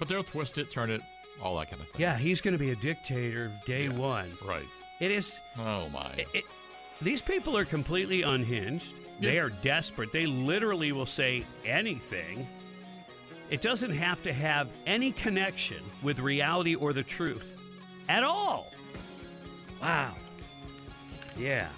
But 0.00 0.08
they'll 0.08 0.24
twist 0.24 0.58
it, 0.58 0.68
turn 0.72 0.90
it, 0.90 1.02
all 1.40 1.56
that 1.58 1.70
kind 1.70 1.80
of 1.80 1.88
thing. 1.90 2.00
Yeah, 2.00 2.18
he's 2.18 2.40
going 2.40 2.54
to 2.54 2.58
be 2.58 2.70
a 2.70 2.76
dictator 2.76 3.52
day 3.66 3.88
one. 3.88 4.36
Right. 4.44 4.66
It 4.98 5.12
is. 5.12 5.38
Oh 5.58 5.88
my. 5.90 6.12
It, 6.18 6.26
it- 6.34 6.44
these 7.02 7.22
people 7.22 7.56
are 7.56 7.64
completely 7.64 8.20
unhinged. 8.22 8.92
They 9.20 9.38
are 9.38 9.48
desperate. 9.48 10.12
They 10.12 10.26
literally 10.26 10.92
will 10.92 11.06
say 11.06 11.44
anything. 11.64 12.46
It 13.50 13.62
doesn't 13.62 13.92
have 13.92 14.22
to 14.24 14.32
have 14.34 14.68
any 14.86 15.12
connection 15.12 15.82
with 16.02 16.18
reality 16.18 16.74
or 16.74 16.92
the 16.92 17.02
truth 17.02 17.56
at 18.08 18.22
all. 18.22 18.70
Wow. 19.80 20.14
Yeah. 21.38 21.68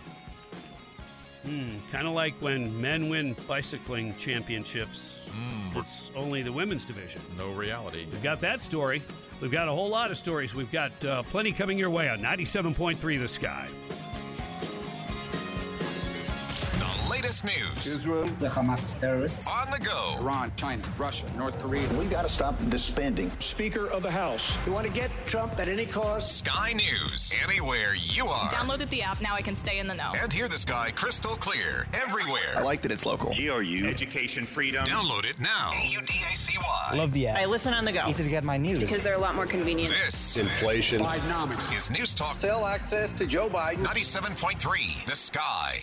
Hmm. 1.44 1.76
Kind 1.92 2.06
of 2.08 2.14
like 2.14 2.34
when 2.40 2.80
men 2.80 3.08
win 3.08 3.36
bicycling 3.46 4.16
championships, 4.18 5.21
it's 5.74 6.10
only 6.14 6.42
the 6.42 6.52
women's 6.52 6.84
division. 6.84 7.20
No 7.36 7.50
reality. 7.52 8.06
We've 8.10 8.22
got 8.22 8.40
that 8.42 8.62
story. 8.62 9.02
We've 9.40 9.50
got 9.50 9.68
a 9.68 9.72
whole 9.72 9.88
lot 9.88 10.10
of 10.10 10.18
stories. 10.18 10.54
We've 10.54 10.70
got 10.70 11.04
uh, 11.04 11.22
plenty 11.24 11.52
coming 11.52 11.78
your 11.78 11.90
way 11.90 12.08
on 12.08 12.20
97.3 12.20 13.20
The 13.20 13.28
Sky. 13.28 13.68
The 17.32 17.46
latest 17.46 17.84
news 17.84 17.86
Israel, 17.86 18.24
the 18.40 18.48
Hamas 18.48 19.00
terrorists, 19.00 19.48
on 19.48 19.70
the 19.70 19.78
go. 19.78 20.16
Iran, 20.20 20.52
China, 20.56 20.82
Russia, 20.98 21.24
North 21.38 21.58
Korea. 21.58 21.88
We 21.94 22.04
got 22.04 22.22
to 22.22 22.28
stop 22.28 22.54
the 22.68 22.78
spending. 22.78 23.30
Speaker 23.38 23.86
of 23.86 24.02
the 24.02 24.10
House. 24.10 24.58
You 24.66 24.72
want 24.72 24.86
to 24.86 24.92
get 24.92 25.10
Trump 25.24 25.58
at 25.58 25.66
any 25.66 25.86
cost? 25.86 26.44
Sky 26.44 26.74
News, 26.74 27.34
anywhere 27.42 27.94
you 27.94 28.26
are. 28.26 28.50
Downloaded 28.50 28.90
the 28.90 29.00
app. 29.00 29.22
Now 29.22 29.34
I 29.34 29.40
can 29.40 29.56
stay 29.56 29.78
in 29.78 29.86
the 29.86 29.94
know. 29.94 30.12
And 30.14 30.30
hear 30.30 30.46
the 30.46 30.58
sky 30.58 30.92
crystal 30.94 31.34
clear 31.36 31.86
everywhere. 31.94 32.54
I 32.54 32.62
like 32.62 32.82
that 32.82 32.92
it's 32.92 33.06
local. 33.06 33.34
GRU. 33.34 33.88
Education 33.88 34.44
freedom. 34.44 34.84
Download 34.84 35.24
it 35.24 35.40
now. 35.40 35.70
A-U-D-A-C-Y. 35.72 36.90
Love 36.94 37.12
the 37.12 37.28
app. 37.28 37.38
I 37.38 37.46
listen 37.46 37.72
on 37.72 37.86
the 37.86 37.92
go. 37.92 38.08
Easy 38.08 38.24
to 38.24 38.30
get 38.30 38.44
my 38.44 38.58
news. 38.58 38.78
Because 38.78 39.04
they're 39.04 39.14
a 39.14 39.18
lot 39.18 39.34
more 39.34 39.46
convenient. 39.46 39.94
This 40.04 40.36
Inflation. 40.36 41.00
is 41.00 41.90
News 41.90 42.12
Talk 42.12 42.34
Sell 42.34 42.66
access 42.66 43.14
to 43.14 43.26
Joe 43.26 43.48
Biden. 43.48 43.84
97.3 43.84 45.06
The 45.06 45.16
Sky. 45.16 45.82